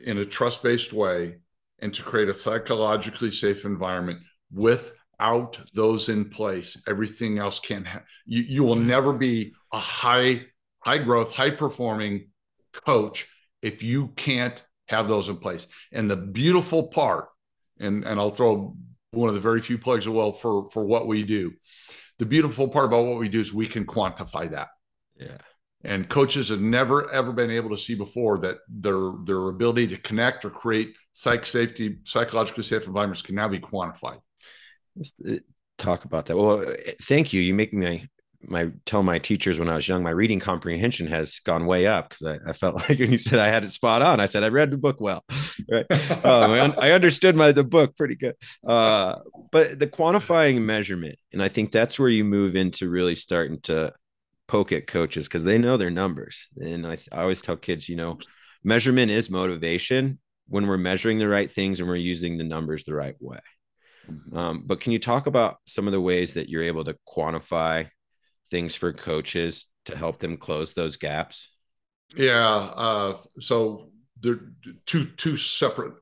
in 0.04 0.18
a 0.18 0.26
trust 0.26 0.64
based 0.64 0.92
way 0.92 1.36
and 1.80 1.94
to 1.94 2.04
create 2.04 2.30
a 2.30 2.34
psychologically 2.34 3.32
safe 3.32 3.66
environment 3.66 4.20
without 4.52 5.58
those 5.74 6.10
in 6.10 6.30
place 6.30 6.82
everything 6.88 7.38
else 7.38 7.60
can 7.60 7.84
have 7.86 8.04
you, 8.26 8.42
you 8.44 8.64
will 8.64 8.76
never 8.76 9.14
be 9.14 9.54
a 9.72 9.80
high 9.80 10.46
high 10.80 10.98
growth 10.98 11.34
high 11.36 11.50
performing 11.50 12.28
coach 12.74 13.28
if 13.62 13.82
you 13.82 14.08
can't 14.10 14.64
have 14.88 15.08
those 15.08 15.30
in 15.30 15.38
place. 15.38 15.68
And 15.92 16.10
the 16.10 16.18
beautiful 16.18 16.84
part 16.84 17.30
and 17.80 18.04
and 18.04 18.20
i'll 18.20 18.30
throw 18.30 18.76
one 19.12 19.30
of 19.30 19.36
the 19.36 19.42
very 19.42 19.62
few 19.62 19.78
plugs 19.78 20.06
as 20.06 20.10
well 20.10 20.32
for 20.32 20.70
for 20.72 20.84
what 20.84 21.08
we 21.08 21.24
do. 21.24 21.54
The 22.20 22.26
beautiful 22.26 22.68
part 22.68 22.86
about 22.86 23.06
what 23.06 23.20
we 23.20 23.30
do 23.30 23.40
is 23.40 23.54
we 23.54 23.68
can 23.68 23.86
quantify 23.86 24.50
that. 24.52 24.70
Yeah 25.16 25.38
and 25.84 26.10
coaches 26.10 26.50
have 26.50 26.62
never 26.62 27.12
ever 27.12 27.32
been 27.32 27.52
able 27.52 27.70
to 27.70 27.78
see 27.78 27.96
before 27.96 28.38
that 28.40 28.58
their 28.68 29.12
their 29.26 29.50
ability 29.50 29.88
to 29.88 29.98
connect 29.98 30.46
or 30.46 30.50
create 30.50 30.94
psych 31.14 31.46
safety 31.46 32.00
psychologically 32.04 32.64
safe 32.64 32.88
environments 32.88 33.22
can 33.22 33.36
now 33.36 33.48
be 33.48 33.60
quantified 33.60 34.20
Let's 34.96 35.14
uh, 35.28 35.38
talk 35.78 36.06
about 36.06 36.28
that 36.28 36.38
well 36.38 36.62
uh, 36.62 36.74
thank 37.02 37.34
you 37.34 37.42
you 37.42 37.54
make 37.54 37.74
me 37.74 38.08
my 38.48 38.72
tell 38.86 39.04
my 39.04 39.20
teachers 39.20 39.60
when 39.60 39.70
I 39.70 39.76
was 39.76 39.88
young, 39.88 40.04
my 40.04 40.10
reading 40.10 40.40
comprehension 40.40 41.08
has 41.08 41.40
gone 41.40 41.66
way 41.66 41.88
up 41.88 42.10
because 42.10 42.40
I, 42.46 42.50
I, 42.50 42.54
felt 42.54 42.76
like 42.90 43.00
when 43.00 43.12
you 43.12 43.18
said 43.18 43.40
I 43.40 43.48
had 43.48 43.64
it 43.64 43.72
spot 43.72 44.02
on, 44.02 44.20
I 44.20 44.26
said 44.26 44.44
I 44.44 44.50
read 44.50 44.72
the 44.72 44.78
book 44.78 45.00
well, 45.00 45.24
right? 45.72 45.86
um, 46.26 46.52
I, 46.52 46.74
I, 46.78 46.92
understood 46.92 47.36
my 47.36 47.52
the 47.52 47.64
book 47.64 47.96
pretty 47.96 48.16
good. 48.16 48.36
Uh, 48.66 49.20
but 49.52 49.80
the 49.80 49.88
quantifying 49.88 50.62
measurement, 50.62 51.18
and 51.32 51.42
I 51.42 51.48
think 51.48 51.72
that's 51.72 51.98
where 51.98 52.10
you 52.10 52.24
move 52.24 52.56
into 52.56 52.90
really 52.90 53.16
starting 53.16 53.60
to 53.62 53.94
poke 54.54 54.72
at 54.72 54.86
coaches 54.86 55.28
because 55.28 55.44
they 55.44 55.58
know 55.58 55.78
their 55.78 55.90
numbers. 55.90 56.48
And 56.58 56.86
I, 56.86 57.00
I 57.12 57.22
always 57.22 57.42
tell 57.42 57.58
kids, 57.58 57.90
you 57.90 57.96
know, 57.96 58.20
measurement 58.64 59.10
is 59.10 59.28
motivation 59.28 60.20
when 60.48 60.68
we're 60.68 60.78
measuring 60.78 61.18
the 61.18 61.28
right 61.28 61.52
things 61.52 61.80
and 61.80 61.90
we're 61.90 61.96
using 61.96 62.38
the 62.38 62.44
numbers 62.44 62.84
the 62.84 62.94
right 62.94 63.16
way. 63.20 63.40
Mm-hmm. 64.08 64.38
Um, 64.38 64.64
but 64.68 64.80
can 64.80 64.92
you 64.92 65.00
talk 65.00 65.26
about 65.26 65.58
some 65.66 65.88
of 65.88 65.92
the 65.92 66.00
ways 66.00 66.34
that 66.34 66.50
you're 66.50 66.62
able 66.62 66.84
to 66.84 66.96
quantify 67.08 67.90
things 68.52 68.76
for 68.76 68.94
coaches 68.94 69.66
to 69.86 69.98
help 69.98 70.20
them 70.20 70.38
close 70.38 70.74
those 70.74 70.98
gaps? 70.98 71.50
Yeah. 72.16 72.56
Uh, 72.56 73.18
so 73.40 73.90
there 74.22 74.34
are 74.34 74.40
two 74.86 75.06
two 75.06 75.36
separate 75.36 75.96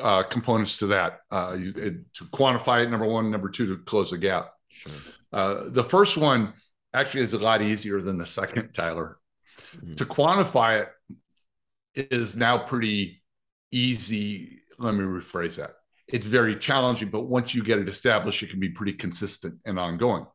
uh, 0.00 0.22
components 0.22 0.76
to 0.76 0.86
that. 0.86 1.18
Uh, 1.32 1.56
you, 1.58 1.70
it, 1.70 2.14
to 2.14 2.24
quantify 2.26 2.84
it, 2.84 2.90
number 2.90 3.06
one. 3.06 3.32
Number 3.32 3.48
two, 3.48 3.66
to 3.66 3.82
close 3.82 4.12
the 4.12 4.18
gap. 4.18 4.52
Sure. 4.68 4.92
Uh, 5.32 5.70
the 5.70 5.82
first 5.82 6.16
one 6.16 6.52
actually 6.94 7.22
is 7.22 7.34
a 7.34 7.38
lot 7.38 7.62
easier 7.62 8.00
than 8.00 8.18
the 8.18 8.26
second, 8.26 8.72
Tyler. 8.72 9.18
Mm-hmm. 9.76 9.94
To 9.94 10.04
quantify 10.04 10.86
it 11.94 12.12
is 12.12 12.36
now 12.36 12.58
pretty 12.58 13.22
easy. 13.72 14.60
Let 14.78 14.94
me 14.94 15.04
rephrase 15.04 15.56
that. 15.56 15.72
It's 16.06 16.26
very 16.26 16.54
challenging, 16.54 17.10
but 17.10 17.22
once 17.22 17.54
you 17.54 17.64
get 17.64 17.78
it 17.78 17.88
established, 17.88 18.42
it 18.42 18.50
can 18.50 18.60
be 18.60 18.68
pretty 18.68 18.92
consistent 18.92 19.58
and 19.64 19.78
ongoing. 19.78 20.26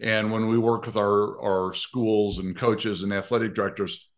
And 0.00 0.32
when 0.32 0.48
we 0.48 0.58
work 0.58 0.86
with 0.86 0.96
our, 0.96 1.40
our 1.42 1.74
schools 1.74 2.38
and 2.38 2.56
coaches 2.56 3.02
and 3.02 3.12
athletic 3.12 3.54
directors, 3.54 4.08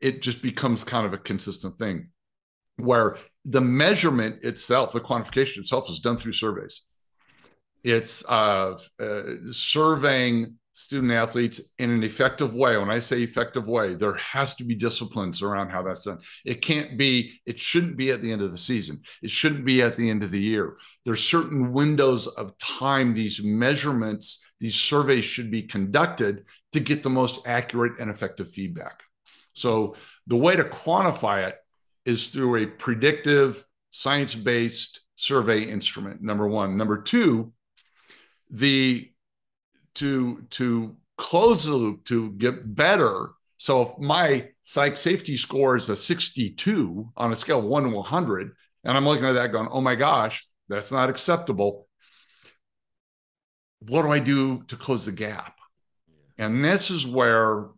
it 0.00 0.20
just 0.20 0.42
becomes 0.42 0.84
kind 0.84 1.06
of 1.06 1.12
a 1.12 1.18
consistent 1.18 1.78
thing 1.78 2.08
where 2.76 3.16
the 3.44 3.60
measurement 3.60 4.42
itself, 4.42 4.92
the 4.92 5.00
quantification 5.00 5.58
itself, 5.58 5.88
is 5.88 6.00
done 6.00 6.16
through 6.16 6.32
surveys. 6.32 6.82
It's 7.84 8.24
uh, 8.28 8.78
uh, 9.00 9.22
surveying 9.50 10.56
student 10.76 11.10
athletes 11.10 11.58
in 11.78 11.88
an 11.88 12.02
effective 12.02 12.52
way. 12.52 12.76
When 12.76 12.90
I 12.90 12.98
say 12.98 13.22
effective 13.22 13.66
way, 13.66 13.94
there 13.94 14.12
has 14.12 14.54
to 14.56 14.64
be 14.64 14.74
disciplines 14.74 15.40
around 15.40 15.70
how 15.70 15.80
that's 15.82 16.04
done. 16.04 16.18
It 16.44 16.60
can't 16.60 16.98
be, 16.98 17.40
it 17.46 17.58
shouldn't 17.58 17.96
be 17.96 18.10
at 18.10 18.20
the 18.20 18.30
end 18.30 18.42
of 18.42 18.52
the 18.52 18.58
season. 18.58 19.00
It 19.22 19.30
shouldn't 19.30 19.64
be 19.64 19.80
at 19.80 19.96
the 19.96 20.10
end 20.10 20.22
of 20.22 20.30
the 20.30 20.38
year. 20.38 20.76
There's 21.06 21.24
certain 21.24 21.72
windows 21.72 22.26
of 22.26 22.58
time 22.58 23.14
these 23.14 23.42
measurements, 23.42 24.44
these 24.60 24.74
surveys 24.74 25.24
should 25.24 25.50
be 25.50 25.62
conducted 25.62 26.44
to 26.74 26.80
get 26.80 27.02
the 27.02 27.08
most 27.08 27.40
accurate 27.46 27.98
and 27.98 28.10
effective 28.10 28.50
feedback. 28.52 29.00
So 29.54 29.96
the 30.26 30.36
way 30.36 30.56
to 30.56 30.64
quantify 30.64 31.48
it 31.48 31.56
is 32.04 32.28
through 32.28 32.56
a 32.56 32.66
predictive, 32.66 33.64
science-based 33.92 35.00
survey 35.16 35.62
instrument. 35.62 36.20
Number 36.20 36.46
one. 36.46 36.76
Number 36.76 37.00
two, 37.00 37.54
the 38.50 39.10
to 39.96 40.42
to 40.50 40.96
close 41.18 41.64
the 41.64 41.74
loop 41.74 42.04
to 42.04 42.30
get 42.32 42.74
better. 42.74 43.30
So 43.58 43.82
if 43.82 43.98
my 43.98 44.50
psych 44.62 44.96
safety 44.96 45.36
score 45.36 45.76
is 45.76 45.88
a 45.88 45.96
62 45.96 47.08
on 47.16 47.32
a 47.32 47.36
scale 47.36 47.60
of 47.60 47.64
one 47.64 47.84
to 47.84 47.88
100, 47.88 48.52
and 48.84 48.96
I'm 48.96 49.06
looking 49.06 49.24
at 49.24 49.32
that 49.32 49.52
going, 49.52 49.68
oh 49.70 49.80
my 49.80 49.94
gosh, 49.94 50.46
that's 50.68 50.92
not 50.92 51.10
acceptable. 51.10 51.88
What 53.80 54.02
do 54.02 54.10
I 54.10 54.18
do 54.18 54.62
to 54.64 54.76
close 54.76 55.06
the 55.06 55.12
gap? 55.12 55.56
And 56.38 56.64
this 56.64 56.90
is 56.90 57.06
where 57.06 57.68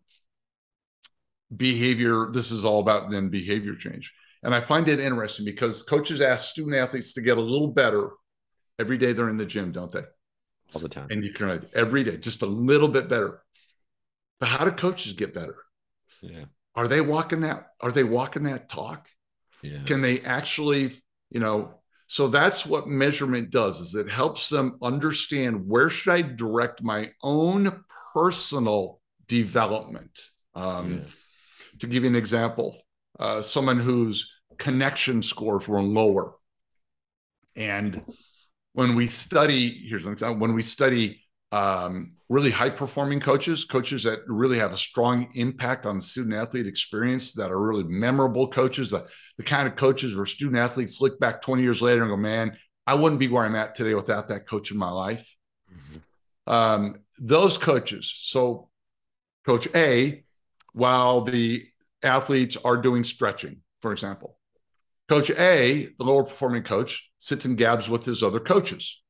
behavior, 1.55 2.29
this 2.33 2.51
is 2.51 2.65
all 2.65 2.81
about 2.81 3.11
then 3.11 3.29
behavior 3.29 3.75
change. 3.75 4.13
And 4.43 4.55
I 4.55 4.61
find 4.61 4.89
it 4.89 5.01
interesting 5.01 5.45
because 5.45 5.83
coaches 5.83 6.21
ask 6.21 6.51
student 6.51 6.77
athletes 6.77 7.13
to 7.15 7.23
get 7.23 7.39
a 7.39 7.43
little 7.43 7.69
better 7.69 8.11
every 8.79 8.99
day 8.99 9.13
they're 9.13 9.29
in 9.29 9.37
the 9.37 9.47
gym, 9.47 9.73
don't 9.73 9.91
they? 9.91 10.05
All 10.75 10.81
the 10.81 10.89
time. 10.89 11.09
And 11.11 11.25
you 11.25 11.33
can 11.33 11.67
every 11.75 12.05
day, 12.05 12.17
just 12.17 12.43
a 12.43 12.47
little 12.47 12.89
bit 12.89 13.09
better. 13.09 13.43
But 14.41 14.49
how 14.49 14.65
do 14.65 14.71
coaches 14.71 15.13
get 15.15 15.35
better? 15.35 15.57
Yeah. 16.21 16.45
Are 16.75 16.89
they 16.89 17.01
walking 17.01 17.41
that? 17.41 17.69
Are 17.81 17.91
they 17.91 18.05
walking 18.05 18.45
that 18.45 18.69
talk? 18.69 19.09
Yeah. 19.63 19.83
Can 19.85 20.01
they 20.01 20.21
actually, 20.21 21.03
you 21.31 21.41
know, 21.41 21.75
so 22.07 22.29
that's 22.29 22.65
what 22.65 22.89
measurement 22.89 23.51
does 23.51 23.81
is 23.81 23.95
it 23.95 24.09
helps 24.09 24.49
them 24.49 24.79
understand 24.81 25.69
where 25.69 25.91
should 25.91 26.13
I 26.13 26.23
direct 26.23 26.83
my 26.83 27.11
own 27.23 27.85
personal 28.15 29.01
development. 29.27 30.19
Um, 30.55 30.99
yeah. 30.99 31.13
To 31.81 31.87
give 31.87 32.05
you 32.05 32.09
an 32.09 32.17
example, 32.17 32.81
uh, 33.21 33.43
someone 33.43 33.79
whose 33.79 34.33
connection 34.57 35.23
scores 35.23 35.69
were 35.69 35.83
lower 35.83 36.35
and 37.55 38.03
when 38.73 38.95
we 38.95 39.07
study, 39.07 39.87
here's 39.89 40.07
an 40.07 40.13
example, 40.13 40.41
when 40.41 40.55
we 40.55 40.63
study 40.63 41.23
um, 41.51 42.17
really 42.29 42.51
high 42.51 42.71
performing 42.71 43.21
coaches, 43.21 43.65
coaches 43.65 44.03
that 44.05 44.21
really 44.27 44.59
have 44.59 44.73
a 44.73 44.77
strong 44.77 45.31
impact 45.35 45.87
on 45.87 45.97
the 45.97 46.03
student 46.03 46.35
athlete 46.35 46.67
experience, 46.67 47.33
that 47.33 47.51
are 47.51 47.59
really 47.59 47.85
memorable 47.85 48.49
coaches, 48.49 48.91
the, 48.91 49.07
the 49.39 49.43
kind 49.43 49.67
of 49.67 49.77
coaches 49.77 50.15
where 50.15 50.27
student 50.27 50.59
athletes 50.59 51.01
look 51.01 51.19
back 51.19 51.41
20 51.41 51.63
years 51.63 51.81
later 51.81 52.03
and 52.03 52.11
go, 52.11 52.17
man, 52.17 52.57
I 52.87 52.95
wouldn't 52.95 53.19
be 53.19 53.29
where 53.29 53.45
I'm 53.45 53.55
at 53.55 53.75
today 53.75 53.95
without 53.95 54.29
that 54.29 54.49
coach 54.49 54.71
in 54.71 54.79
my 54.79 54.91
life. 54.91 55.35
Mm-hmm. 55.73 56.53
Um, 56.53 56.97
those 57.19 57.59
coaches. 57.59 58.15
So, 58.17 58.69
Coach 59.45 59.69
A, 59.75 60.25
while 60.73 61.23
the 61.23 61.67
athletes 62.03 62.57
are 62.63 62.77
doing 62.77 63.05
stretching, 63.05 63.63
for 63.81 63.93
example, 63.93 64.39
Coach 65.09 65.31
A, 65.31 65.89
the 65.99 66.05
lower 66.05 66.25
performing 66.25 66.65
coach, 66.65 67.08
sits 67.19 67.45
and 67.45 67.59
gabs 67.59 67.89
with 67.89 68.05
his 68.05 68.23
other 68.23 68.41
coaches, 68.41 69.01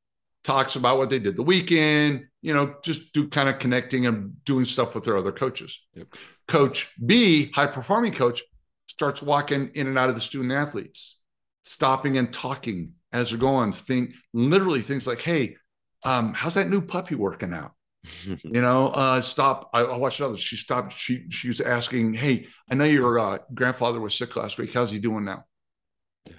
talks 0.43 0.75
about 0.75 0.97
what 0.97 1.09
they 1.09 1.19
did 1.19 1.35
the 1.35 1.43
weekend, 1.43 2.25
you 2.41 2.53
know, 2.53 2.75
just 2.83 3.13
do 3.13 3.27
kind 3.27 3.49
of 3.49 3.59
connecting 3.59 4.05
and 4.05 4.43
doing 4.45 4.65
stuff 4.65 4.95
with 4.95 5.03
their 5.03 5.17
other 5.17 5.31
coaches. 5.31 5.79
Yep. 5.93 6.15
Coach 6.47 6.91
B, 7.05 7.51
high 7.51 7.67
performing 7.67 8.13
coach, 8.13 8.43
starts 8.87 9.21
walking 9.21 9.71
in 9.75 9.87
and 9.87 9.97
out 9.97 10.09
of 10.09 10.15
the 10.15 10.21
student 10.21 10.51
athletes, 10.51 11.17
stopping 11.63 12.17
and 12.17 12.33
talking 12.33 12.93
as 13.11 13.29
they're 13.29 13.39
going. 13.39 13.71
Think 13.71 14.13
literally 14.33 14.81
things 14.81 15.05
like, 15.07 15.21
"Hey, 15.21 15.57
um, 16.03 16.33
how's 16.33 16.55
that 16.55 16.69
new 16.69 16.81
puppy 16.81 17.15
working 17.15 17.53
out?" 17.53 17.73
you 18.25 18.61
know, 18.61 18.87
uh, 18.89 19.21
stop. 19.21 19.69
I, 19.73 19.81
I 19.81 19.97
watched 19.97 20.21
others. 20.21 20.39
She 20.39 20.55
stopped. 20.55 20.93
She 20.93 21.29
she 21.29 21.49
was 21.49 21.61
asking, 21.61 22.13
"Hey, 22.13 22.47
I 22.69 22.75
know 22.75 22.85
your 22.85 23.19
uh, 23.19 23.37
grandfather 23.53 23.99
was 23.99 24.15
sick 24.15 24.35
last 24.35 24.57
week. 24.57 24.73
How's 24.73 24.91
he 24.91 24.99
doing 24.99 25.25
now?" 25.25 25.45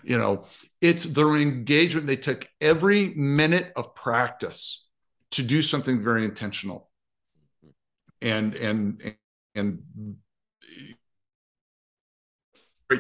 You 0.03 0.19
know, 0.19 0.47
it's 0.81 1.05
their 1.05 1.37
engagement. 1.37 2.07
They 2.07 2.17
took 2.17 2.49
every 2.61 3.09
minute 3.15 3.73
of 3.77 3.95
practice 3.95 4.87
to 5.33 5.43
do 5.43 5.63
something 5.63 6.03
very 6.03 6.25
intentional. 6.25 6.91
And 8.23 8.55
and 8.55 9.15
and 9.55 9.83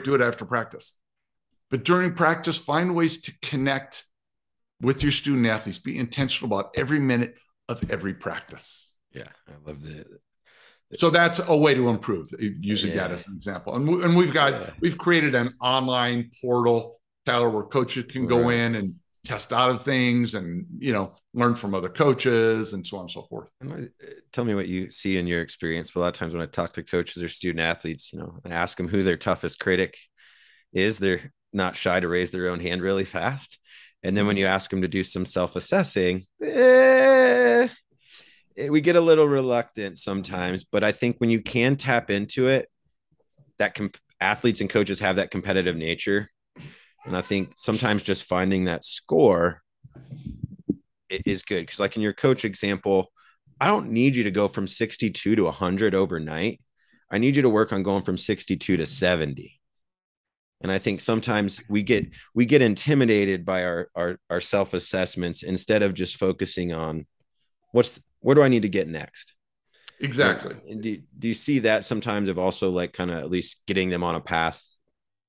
do 0.05 0.14
it 0.14 0.20
after 0.20 0.44
practice. 0.44 0.94
But 1.70 1.85
during 1.85 2.14
practice, 2.14 2.57
find 2.59 2.94
ways 2.94 3.20
to 3.22 3.33
connect 3.42 4.05
with 4.81 5.03
your 5.03 5.12
student 5.12 5.46
athletes. 5.46 5.79
Be 5.79 5.98
intentional 5.98 6.59
about 6.59 6.72
every 6.76 6.98
minute 6.98 7.38
of 7.68 7.90
every 7.90 8.14
practice. 8.14 8.92
Yeah, 9.12 9.29
I 9.48 9.53
love 9.66 9.83
the. 9.83 10.07
So 10.98 11.09
that's 11.11 11.40
a 11.46 11.57
way 11.57 11.74
to 11.74 11.88
improve 11.88 12.31
using 12.38 12.90
yeah. 12.90 12.96
that 12.96 13.12
as 13.12 13.29
an 13.29 13.35
example. 13.35 13.76
And, 13.76 13.87
we, 13.87 14.03
and 14.03 14.16
we've 14.16 14.33
got 14.33 14.53
yeah. 14.53 14.70
we've 14.81 14.98
created 14.98 15.35
an 15.35 15.55
online 15.61 16.31
portal, 16.40 17.00
Tyler, 17.26 17.48
where 17.48 17.62
coaches 17.62 18.07
can 18.11 18.22
right. 18.22 18.29
go 18.29 18.48
in 18.48 18.74
and 18.74 18.94
test 19.24 19.53
out 19.53 19.70
of 19.70 19.83
things 19.83 20.35
and 20.35 20.64
you 20.79 20.92
know 20.92 21.14
learn 21.35 21.55
from 21.55 21.74
other 21.74 21.90
coaches 21.90 22.72
and 22.72 22.87
so 22.87 22.96
on 22.96 23.03
and 23.03 23.11
so 23.11 23.22
forth 23.22 23.50
tell 24.33 24.44
me 24.44 24.55
what 24.55 24.66
you 24.66 24.90
see 24.90 25.18
in 25.18 25.26
your 25.26 25.42
experience 25.42 25.90
but 25.90 26.00
a 26.00 26.03
lot 26.03 26.09
of 26.09 26.14
times 26.14 26.33
when 26.33 26.42
i 26.42 26.46
talk 26.46 26.72
to 26.72 26.83
coaches 26.83 27.22
or 27.22 27.29
student 27.29 27.61
athletes 27.61 28.14
you 28.14 28.18
know 28.18 28.38
i 28.46 28.48
ask 28.48 28.79
them 28.79 28.88
who 28.88 29.03
their 29.03 29.18
toughest 29.18 29.61
critic 29.61 29.98
is 30.72 30.98
they're 30.98 31.33
not 31.53 31.76
shy 31.76 32.00
to 32.00 32.09
raise 32.09 32.31
their 32.31 32.48
own 32.48 32.61
hand 32.61 32.81
really 32.81 33.05
fast 33.05 33.59
and 34.03 34.16
then 34.16 34.26
when 34.26 34.38
you 34.38 34.46
ask 34.46 34.70
them 34.70 34.81
to 34.81 34.88
do 34.88 35.05
some 35.05 35.26
self-assessing 35.26 36.24
eh, 36.42 37.68
we 38.68 38.81
get 38.81 38.96
a 38.96 39.01
little 39.01 39.29
reluctant 39.29 39.99
sometimes 39.99 40.64
but 40.64 40.85
i 40.85 40.92
think 40.92 41.16
when 41.18 41.31
you 41.31 41.40
can 41.40 41.77
tap 41.77 42.11
into 42.11 42.49
it 42.49 42.68
that 43.59 43.75
comp- 43.75 43.96
athletes 44.20 44.61
and 44.61 44.68
coaches 44.68 45.01
have 45.01 45.16
that 45.16 45.31
competitive 45.31 45.77
nature 45.77 46.29
and 47.05 47.16
I 47.16 47.23
think 47.23 47.53
sometimes 47.57 48.03
just 48.03 48.25
finding 48.25 48.64
that 48.64 48.85
score 48.85 49.62
is 51.09 51.42
good. 51.42 51.68
Cause 51.68 51.81
like 51.81 51.96
in 51.96 52.03
your 52.03 52.12
coach 52.12 52.44
example, 52.44 53.11
I 53.61 53.66
don't 53.66 53.90
need 53.90 54.14
you 54.14 54.25
to 54.25 54.31
go 54.31 54.49
from 54.49 54.66
62 54.66 55.37
to 55.37 55.44
100 55.44 55.94
overnight. 55.94 56.61
I 57.11 57.18
need 57.18 57.37
you 57.37 57.42
to 57.42 57.49
work 57.49 57.73
on 57.73 57.83
going 57.83 58.03
from 58.03 58.18
62 58.18 58.77
to 58.77 58.87
70. 58.87 59.61
And 60.62 60.70
I 60.70 60.79
think 60.79 61.01
sometimes 61.01 61.61
we 61.70 61.83
get 61.83 62.07
we 62.35 62.44
get 62.44 62.61
intimidated 62.61 63.46
by 63.46 63.64
our 63.64 63.88
our, 63.94 64.18
our 64.29 64.40
self 64.42 64.75
assessments 64.75 65.42
instead 65.42 65.83
of 65.83 65.94
just 65.94 66.16
focusing 66.16 66.75
on 66.75 67.07
what's 67.72 68.00
where 68.20 68.35
do 68.35 68.42
I 68.42 68.48
need 68.48 68.62
to 68.62 68.68
get 68.68 68.88
next. 68.88 69.35
Exactly. 70.00 70.56
And 70.68 70.83
do, 70.83 70.98
do 71.18 71.28
you 71.28 71.35
see 71.35 71.61
that 71.61 71.85
sometimes 71.85 72.28
of 72.28 72.38
also 72.38 72.70
like 72.70 72.92
kind 72.92 73.11
of 73.11 73.18
at 73.18 73.30
least 73.30 73.61
getting 73.66 73.90
them 73.90 74.02
on 74.02 74.14
a 74.14 74.20
path 74.20 74.62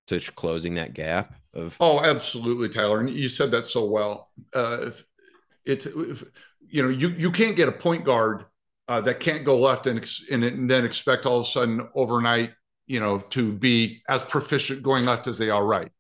to 0.08 0.20
closing 0.20 0.76
that 0.76 0.94
gap? 0.94 1.34
of 1.54 1.76
oh 1.80 2.00
absolutely 2.00 2.70
tyler 2.70 3.00
and 3.00 3.10
you 3.10 3.28
said 3.28 3.52
that 3.52 3.66
so 3.66 3.86
well 3.86 4.30
uh, 4.56 4.78
if 4.82 5.04
it's 5.66 5.86
if, 5.86 6.24
you 6.68 6.82
know 6.82 6.90
you 6.90 7.10
you 7.10 7.32
can't 7.32 7.56
get 7.56 7.68
a 7.68 7.72
point 7.72 8.06
guard 8.06 8.46
uh, 8.88 9.00
that 9.02 9.20
can't 9.20 9.46
go 9.46 9.58
left 9.58 9.88
and, 9.88 10.06
and, 10.32 10.44
and 10.44 10.70
then 10.70 10.84
expect 10.84 11.26
all 11.26 11.40
of 11.40 11.46
a 11.46 11.50
sudden 11.50 11.88
overnight 11.94 12.52
you 12.88 13.00
know 13.00 13.20
to 13.20 13.52
be 13.52 14.02
as 14.10 14.24
proficient 14.24 14.82
going 14.82 15.06
left 15.06 15.28
as 15.28 15.38
they 15.38 15.50
are 15.50 15.66
right, 15.66 15.92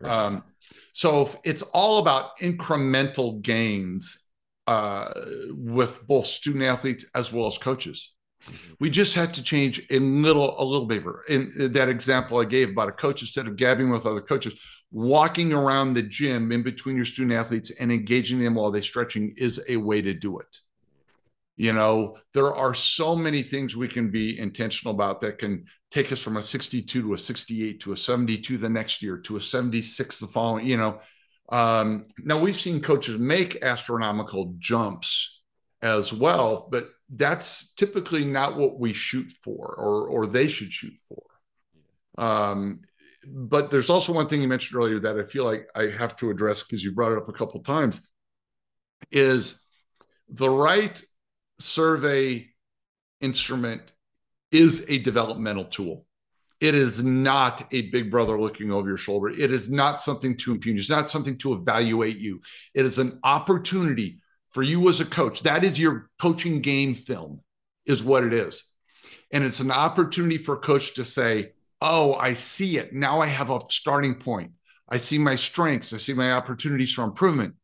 right. 0.00 0.10
Um, 0.10 0.44
so 0.92 1.30
it's 1.44 1.62
all 1.62 1.98
about 1.98 2.38
incremental 2.38 3.40
gains 3.40 4.18
uh, 4.66 5.10
with 5.50 6.06
both 6.06 6.26
student 6.26 6.64
athletes 6.64 7.04
as 7.14 7.32
well 7.32 7.46
as 7.46 7.58
coaches 7.58 8.12
we 8.80 8.90
just 8.90 9.14
had 9.14 9.32
to 9.34 9.42
change 9.42 9.84
a 9.90 9.98
little, 9.98 10.60
a 10.60 10.64
little 10.64 10.86
bit. 10.86 11.02
In 11.28 11.72
that 11.72 11.88
example 11.88 12.38
I 12.38 12.44
gave 12.44 12.70
about 12.70 12.88
a 12.88 12.92
coach, 12.92 13.22
instead 13.22 13.46
of 13.46 13.56
gabbing 13.56 13.90
with 13.90 14.06
other 14.06 14.20
coaches, 14.20 14.60
walking 14.90 15.52
around 15.52 15.94
the 15.94 16.02
gym 16.02 16.52
in 16.52 16.62
between 16.62 16.96
your 16.96 17.04
student 17.04 17.32
athletes 17.32 17.70
and 17.78 17.92
engaging 17.92 18.38
them 18.38 18.54
while 18.54 18.70
they're 18.70 18.82
stretching 18.82 19.34
is 19.36 19.60
a 19.68 19.76
way 19.76 20.02
to 20.02 20.12
do 20.12 20.38
it. 20.38 20.58
You 21.56 21.72
know, 21.72 22.16
there 22.34 22.54
are 22.54 22.74
so 22.74 23.14
many 23.14 23.42
things 23.42 23.76
we 23.76 23.88
can 23.88 24.10
be 24.10 24.38
intentional 24.38 24.94
about 24.94 25.20
that 25.20 25.38
can 25.38 25.64
take 25.90 26.10
us 26.10 26.20
from 26.20 26.38
a 26.38 26.42
62 26.42 27.02
to 27.02 27.14
a 27.14 27.18
68 27.18 27.80
to 27.80 27.92
a 27.92 27.96
72 27.96 28.58
the 28.58 28.68
next 28.68 29.02
year 29.02 29.18
to 29.18 29.36
a 29.36 29.40
76 29.40 30.18
the 30.18 30.26
following, 30.26 30.66
you 30.66 30.76
know. 30.76 30.98
Um, 31.52 32.06
now 32.18 32.40
we've 32.40 32.56
seen 32.56 32.80
coaches 32.80 33.18
make 33.18 33.62
astronomical 33.62 34.54
jumps 34.58 35.42
as 35.82 36.12
well, 36.12 36.66
but 36.70 36.88
that's 37.10 37.72
typically 37.74 38.24
not 38.24 38.56
what 38.56 38.80
we 38.80 38.94
shoot 38.94 39.30
for 39.30 39.74
or 39.76 40.08
or 40.08 40.26
they 40.26 40.48
should 40.48 40.72
shoot 40.72 40.98
for. 41.06 41.22
Um, 42.24 42.80
but 43.26 43.70
there's 43.70 43.90
also 43.90 44.12
one 44.12 44.28
thing 44.28 44.40
you 44.40 44.48
mentioned 44.48 44.78
earlier 44.80 44.98
that 45.00 45.18
I 45.18 45.24
feel 45.24 45.44
like 45.44 45.68
I 45.74 45.88
have 45.88 46.16
to 46.16 46.30
address 46.30 46.62
because 46.62 46.82
you 46.82 46.92
brought 46.92 47.12
it 47.12 47.18
up 47.18 47.28
a 47.28 47.32
couple 47.32 47.60
times 47.60 48.00
is 49.10 49.60
the 50.28 50.48
right 50.48 51.00
survey 51.58 52.48
instrument 53.20 53.92
is 54.50 54.86
a 54.88 54.98
developmental 54.98 55.64
tool. 55.64 56.06
It 56.62 56.76
is 56.76 57.02
not 57.02 57.66
a 57.72 57.90
big 57.90 58.08
brother 58.08 58.40
looking 58.40 58.70
over 58.70 58.86
your 58.86 58.96
shoulder. 58.96 59.30
It 59.30 59.52
is 59.52 59.68
not 59.68 59.98
something 59.98 60.36
to 60.36 60.52
impugn. 60.52 60.78
It's 60.78 60.88
not 60.88 61.10
something 61.10 61.36
to 61.38 61.54
evaluate 61.54 62.18
you. 62.18 62.40
It 62.72 62.84
is 62.84 62.98
an 62.98 63.18
opportunity 63.24 64.20
for 64.52 64.62
you 64.62 64.88
as 64.88 65.00
a 65.00 65.04
coach. 65.04 65.42
That 65.42 65.64
is 65.64 65.76
your 65.76 66.08
coaching 66.20 66.60
game 66.60 66.94
film, 66.94 67.40
is 67.84 68.04
what 68.04 68.22
it 68.22 68.32
is. 68.32 68.62
And 69.32 69.42
it's 69.42 69.58
an 69.58 69.72
opportunity 69.72 70.38
for 70.38 70.54
a 70.54 70.60
coach 70.60 70.94
to 70.94 71.04
say, 71.04 71.50
Oh, 71.80 72.14
I 72.14 72.34
see 72.34 72.78
it. 72.78 72.92
Now 72.92 73.20
I 73.20 73.26
have 73.26 73.50
a 73.50 73.58
starting 73.68 74.14
point. 74.14 74.52
I 74.88 74.98
see 74.98 75.18
my 75.18 75.34
strengths. 75.34 75.92
I 75.92 75.96
see 75.96 76.14
my 76.14 76.30
opportunities 76.30 76.92
for 76.92 77.02
improvement 77.02 77.56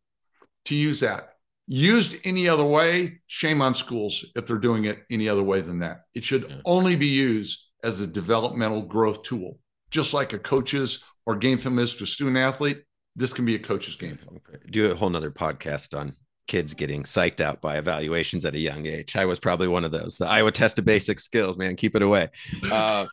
to 0.64 0.74
use 0.74 0.98
that. 1.00 1.34
Used 1.68 2.16
any 2.24 2.48
other 2.48 2.64
way, 2.64 3.20
shame 3.28 3.62
on 3.62 3.76
schools 3.76 4.24
if 4.34 4.44
they're 4.44 4.58
doing 4.58 4.86
it 4.86 5.04
any 5.08 5.28
other 5.28 5.44
way 5.44 5.60
than 5.60 5.78
that. 5.78 6.00
It 6.14 6.24
should 6.24 6.50
yeah. 6.50 6.56
only 6.64 6.96
be 6.96 7.06
used 7.06 7.67
as 7.82 8.00
a 8.00 8.06
developmental 8.06 8.82
growth 8.82 9.22
tool, 9.22 9.58
just 9.90 10.14
like 10.14 10.32
a 10.32 10.38
coach's 10.38 11.00
or 11.26 11.36
game 11.36 11.58
film 11.58 11.78
is 11.78 11.94
to 11.96 12.04
a 12.04 12.06
student 12.06 12.36
athlete. 12.36 12.82
This 13.16 13.32
can 13.32 13.44
be 13.44 13.54
a 13.54 13.58
coach's 13.58 13.96
game 13.96 14.16
film. 14.16 14.40
Do 14.70 14.90
a 14.90 14.94
whole 14.94 15.10
nother 15.10 15.30
podcast 15.30 15.98
on 15.98 16.14
kids 16.48 16.74
getting 16.74 17.04
psyched 17.04 17.40
out 17.40 17.60
by 17.60 17.76
evaluations 17.76 18.44
at 18.44 18.54
a 18.54 18.58
young 18.58 18.86
age. 18.86 19.14
I 19.14 19.26
was 19.26 19.38
probably 19.38 19.68
one 19.68 19.84
of 19.84 19.92
those. 19.92 20.16
The 20.16 20.26
Iowa 20.26 20.50
test 20.50 20.78
of 20.78 20.84
basic 20.84 21.20
skills, 21.20 21.56
man, 21.56 21.76
keep 21.76 21.94
it 21.94 22.02
away. 22.02 22.30
Uh, 22.70 23.06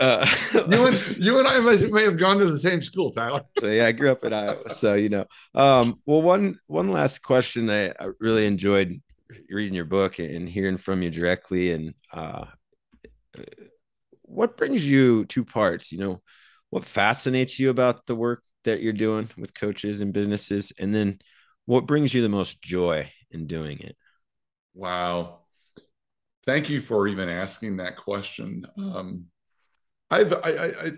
uh, 0.00 0.26
you 0.68 0.86
and 0.86 1.16
you 1.18 1.38
and 1.38 1.48
I 1.48 1.60
may 1.60 2.02
have 2.02 2.18
gone 2.18 2.38
to 2.38 2.46
the 2.46 2.58
same 2.58 2.80
school, 2.80 3.10
Tyler. 3.10 3.42
so 3.58 3.68
yeah, 3.68 3.86
I 3.86 3.92
grew 3.92 4.10
up 4.10 4.24
in 4.24 4.32
Iowa, 4.32 4.70
so 4.70 4.94
you 4.94 5.08
know. 5.08 5.24
Um, 5.54 6.00
well, 6.06 6.22
one 6.22 6.58
one 6.66 6.90
last 6.90 7.22
question 7.22 7.70
I, 7.70 7.88
I, 7.90 8.10
really 8.18 8.46
enjoyed 8.46 9.00
reading 9.48 9.74
your 9.74 9.84
book 9.84 10.18
and 10.18 10.48
hearing 10.48 10.76
from 10.76 11.02
you 11.02 11.10
directly, 11.10 11.72
and 11.72 11.94
uh, 12.12 12.46
what 14.34 14.56
brings 14.56 14.88
you 14.88 15.24
two 15.26 15.44
parts? 15.44 15.92
You 15.92 15.98
know, 15.98 16.22
what 16.70 16.84
fascinates 16.84 17.58
you 17.58 17.70
about 17.70 18.06
the 18.06 18.14
work 18.14 18.42
that 18.64 18.80
you're 18.80 18.92
doing 18.92 19.30
with 19.36 19.54
coaches 19.54 20.00
and 20.00 20.12
businesses, 20.12 20.72
and 20.78 20.94
then 20.94 21.18
what 21.66 21.86
brings 21.86 22.12
you 22.12 22.22
the 22.22 22.28
most 22.28 22.60
joy 22.60 23.10
in 23.30 23.46
doing 23.46 23.78
it? 23.80 23.96
Wow. 24.74 25.40
Thank 26.46 26.68
you 26.68 26.80
for 26.80 27.08
even 27.08 27.28
asking 27.28 27.78
that 27.78 27.96
question. 27.96 28.66
Um, 28.76 29.26
I've, 30.10 30.32
I, 30.32 30.50
I, 30.50 30.90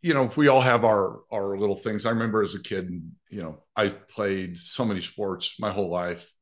you 0.00 0.14
know, 0.14 0.30
we 0.36 0.48
all 0.48 0.60
have 0.60 0.84
our 0.84 1.20
our 1.30 1.58
little 1.58 1.76
things. 1.76 2.06
I 2.06 2.10
remember 2.10 2.42
as 2.42 2.54
a 2.54 2.62
kid, 2.62 2.90
you 3.30 3.42
know, 3.42 3.64
I've 3.76 4.08
played 4.08 4.56
so 4.56 4.84
many 4.84 5.02
sports 5.02 5.56
my 5.58 5.70
whole 5.70 5.90
life, 5.90 6.32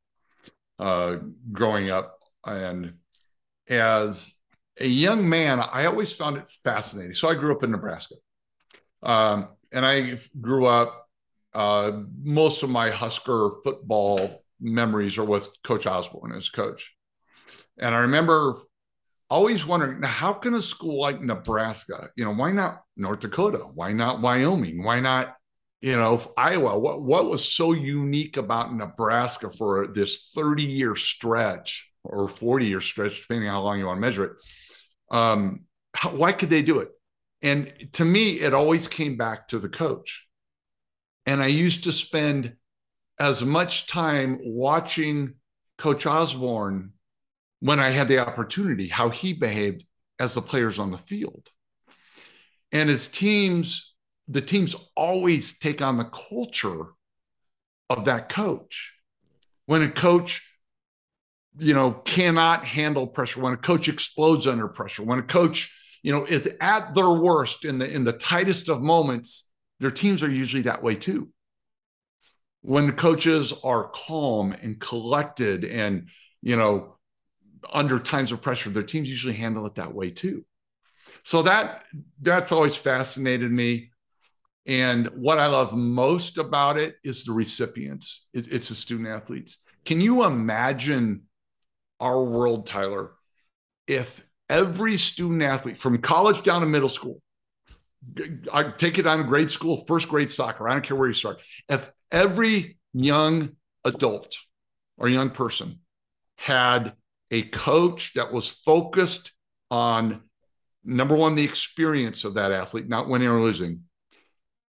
uh, 0.79 1.17
growing 1.51 1.91
up, 1.91 2.19
and 2.45 2.95
as 3.69 4.33
a 4.79 4.87
young 4.87 5.29
man, 5.29 5.61
I 5.61 5.87
always 5.87 6.13
found 6.13 6.37
it 6.37 6.49
fascinating. 6.63 7.15
So 7.15 7.29
I 7.29 7.35
grew 7.35 7.55
up 7.55 7.63
in 7.63 7.71
Nebraska, 7.71 8.17
um, 9.03 9.49
and 9.73 9.87
I 9.87 10.19
grew 10.41 10.67
up 10.67 11.07
uh, 11.55 12.03
most 12.23 12.63
of 12.63 12.71
my 12.71 12.91
Husker 12.91 13.53
football 13.65 14.43
memories 14.61 15.17
are 15.19 15.25
with 15.25 15.49
Coach 15.65 15.87
Osborne 15.87 16.33
as 16.33 16.51
coach. 16.51 16.95
And 17.79 17.95
I 17.95 18.01
remember 18.01 18.59
always 19.31 19.67
wondering, 19.67 20.01
now, 20.01 20.09
how 20.09 20.33
can 20.35 20.55
a 20.55 20.63
school 20.63 21.01
like 21.01 21.21
Nebraska, 21.21 22.11
you 22.17 22.25
know, 22.25 22.35
why 22.35 22.53
not 22.53 22.83
North 22.97 23.21
Dakota? 23.21 23.59
Why 23.59 23.93
not 23.93 24.21
Wyoming? 24.21 24.85
Why 24.85 25.01
not, 25.01 25.35
you 25.81 25.93
know, 25.93 26.21
Iowa? 26.37 26.79
What, 26.79 27.03
what 27.03 27.29
was 27.29 27.51
so 27.51 27.73
unique 27.73 28.37
about 28.37 28.75
Nebraska 28.75 29.51
for 29.51 29.89
this 29.89 30.31
30 30.35 30.63
year 30.63 30.95
stretch 30.95 31.91
or 32.05 32.29
40 32.29 32.67
year 32.67 32.81
stretch, 32.81 33.23
depending 33.23 33.49
on 33.49 33.55
how 33.55 33.63
long 33.63 33.79
you 33.79 33.87
want 33.87 33.97
to 33.97 34.01
measure 34.01 34.25
it? 34.25 34.33
Um, 35.11 35.65
how, 35.95 36.11
why 36.11 36.33
could 36.33 36.51
they 36.51 36.63
do 36.63 36.81
it? 36.81 36.91
And 37.43 37.89
to 37.93 38.05
me, 38.05 38.41
it 38.41 38.55
always 38.55 38.89
came 38.89 39.17
back 39.17 39.49
to 39.49 39.59
the 39.59 39.69
coach 39.69 40.27
and 41.27 41.43
I 41.43 41.49
used 41.49 41.85
to 41.85 41.93
spend 41.93 42.55
as 43.19 43.43
much 43.45 43.89
time 43.89 44.39
watching 44.43 45.35
Coach 45.77 46.07
Osborne 46.07 46.93
when 47.61 47.81
I 47.81 47.91
had 47.91 48.09
the 48.09 48.19
opportunity, 48.19 48.89
how 48.89 49.11
he 49.11 49.33
behaved 49.33 49.85
as 50.21 50.35
the 50.35 50.43
players 50.43 50.79
on 50.79 50.93
the 50.93 50.99
field. 50.99 51.51
And 52.71 52.89
his 52.89 53.09
teams, 53.09 53.95
the 54.29 54.41
teams 54.41 54.77
always 54.95 55.59
take 55.59 55.83
on 55.83 55.99
the 55.99 56.11
culture 56.31 56.85
of 57.91 58.05
that 58.05 58.29
coach. 58.29 58.93
When 59.67 59.83
a 59.83 59.91
coach, 59.91 60.43
you 61.59 61.75
know, 61.75 61.93
cannot 61.93 62.65
handle 62.65 63.07
pressure, 63.07 63.41
when 63.41 63.53
a 63.53 63.57
coach 63.57 63.89
explodes 63.89 64.47
under 64.47 64.69
pressure, 64.69 65.03
when 65.03 65.19
a 65.19 65.23
coach 65.23 65.73
you 66.07 66.13
know, 66.13 66.25
is 66.25 66.49
at 66.61 66.95
their 66.95 67.11
worst 67.11 67.65
in 67.65 67.81
the 67.81 67.93
in 67.93 68.05
the 68.05 68.13
tightest 68.13 68.69
of 68.69 68.81
moments, 68.81 69.49
their 69.81 69.91
teams 69.91 70.23
are 70.23 70.31
usually 70.31 70.63
that 70.63 70.81
way 70.81 70.95
too. 70.95 71.29
When 72.61 72.87
the 72.87 72.93
coaches 72.93 73.53
are 73.65 73.91
calm 73.93 74.53
and 74.53 74.81
collected 74.81 75.65
and, 75.65 76.09
you 76.43 76.57
know, 76.57 76.99
under 77.73 77.99
times 77.99 78.31
of 78.31 78.41
pressure, 78.41 78.71
their 78.71 78.85
teams 78.85 79.09
usually 79.09 79.35
handle 79.35 79.67
it 79.67 79.75
that 79.75 79.93
way 79.93 80.11
too. 80.11 80.45
So 81.25 81.43
that 81.43 81.83
that's 82.23 82.53
always 82.53 82.77
fascinated 82.77 83.51
me. 83.51 83.91
And 84.65 85.09
what 85.09 85.41
I 85.41 85.47
love 85.47 85.73
most 85.75 86.39
about 86.39 86.79
it 86.79 86.95
is 87.03 87.25
the 87.25 87.33
recipients. 87.33 88.29
It, 88.33 88.47
it's 88.53 88.69
the 88.69 88.77
student 88.77 89.09
athletes. 89.09 89.59
Can 89.85 90.01
you 90.01 90.25
imagine 90.25 91.23
our 92.01 92.23
world, 92.23 92.67
Tyler, 92.67 93.13
if 93.87 94.21
every 94.49 94.97
student 94.97 95.43
athlete 95.43 95.79
from 95.79 95.99
college 95.99 96.43
down 96.43 96.61
to 96.61 96.67
middle 96.67 96.89
school, 96.89 97.21
I 98.53 98.71
take 98.77 98.99
it 98.99 99.07
on 99.07 99.27
grade 99.27 99.51
school, 99.51 99.85
first 99.87 100.09
grade 100.09 100.31
soccer, 100.31 100.69
I 100.69 100.75
don't 100.75 100.87
care 100.87 100.97
where 100.97 101.09
you 101.09 101.15
start. 101.15 101.41
If 101.69 101.91
every 102.11 102.79
young 102.93 103.57
adult 103.85 104.35
or 104.97 105.09
young 105.09 105.31
person 105.31 105.81
had 106.37 106.95
a 107.31 107.43
coach 107.43 108.13
that 108.15 108.33
was 108.33 108.49
focused 108.49 109.33
on 109.71 110.23
number 110.85 111.17
one, 111.17 111.35
the 111.35 111.45
experience 111.45 112.25
of 112.25 112.35
that 112.35 112.53
athlete, 112.53 112.89
not 112.89 113.09
winning 113.09 113.29
or 113.29 113.41
losing, 113.41 113.83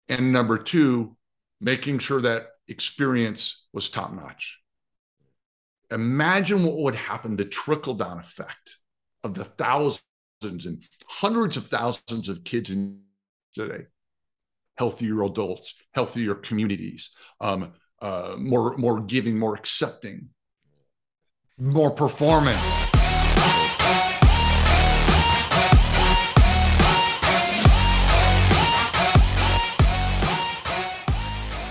and 0.09 0.33
number 0.33 0.57
two, 0.57 1.15
making 1.61 1.99
sure 1.99 2.21
that 2.21 2.47
experience 2.67 3.65
was 3.73 3.89
top 3.89 4.13
notch. 4.13 4.59
Imagine 5.91 6.63
what 6.63 6.77
would 6.77 6.95
happen, 6.95 7.35
the 7.35 7.45
trickle 7.45 7.93
down 7.93 8.19
effect 8.19 8.77
of 9.23 9.33
the 9.33 9.45
thousands 9.45 10.01
and 10.41 10.83
hundreds 11.07 11.57
of 11.57 11.67
thousands 11.67 12.29
of 12.29 12.43
kids 12.43 12.69
in 12.69 13.01
today, 13.55 13.85
healthier 14.77 15.23
adults, 15.23 15.73
healthier 15.93 16.35
communities, 16.35 17.11
um, 17.39 17.73
uh, 18.01 18.35
more, 18.37 18.77
more 18.77 18.99
giving, 18.99 19.39
more 19.39 19.55
accepting, 19.55 20.29
more 21.57 21.91
performance. 21.91 22.96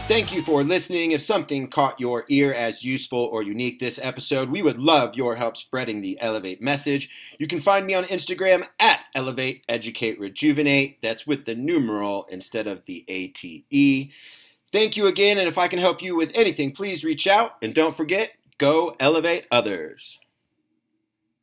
Thank 0.09 0.33
you 0.33 0.41
for 0.41 0.63
listening. 0.63 1.11
If 1.11 1.21
something 1.21 1.69
caught 1.69 1.99
your 1.99 2.27
ear 2.29 2.55
as 2.55 2.85
useful 2.85 3.19
or 3.19 3.43
unique 3.43 3.81
this 3.81 3.99
episode, 4.01 4.49
we 4.49 4.63
would 4.63 4.79
love 4.79 5.17
your 5.17 5.35
help 5.35 5.57
spreading 5.57 6.01
the 6.01 6.17
Elevate 6.21 6.63
message. 6.63 7.11
You 7.41 7.49
can 7.49 7.61
find 7.61 7.85
me 7.85 7.95
on 7.95 8.05
Instagram 8.05 8.69
at 8.79 9.01
Elevate 9.17 9.65
Educate 9.69 10.21
Rejuvenate. 10.21 11.03
That's 11.03 11.27
with 11.27 11.45
the 11.45 11.57
numeral 11.57 12.25
instead 12.31 12.69
of 12.69 12.85
the 12.85 13.05
ATE. 13.09 14.13
Thank 14.71 14.97
you 14.97 15.09
again, 15.09 15.39
and 15.39 15.49
if 15.49 15.59
I 15.59 15.67
can 15.67 15.81
help 15.81 16.01
you 16.01 16.15
with 16.15 16.31
anything, 16.37 16.71
please 16.71 17.03
reach 17.03 17.27
out. 17.27 17.57
And 17.61 17.75
don't 17.75 17.97
forget, 17.97 18.31
go 18.59 18.95
elevate 19.01 19.49
others. 19.51 20.21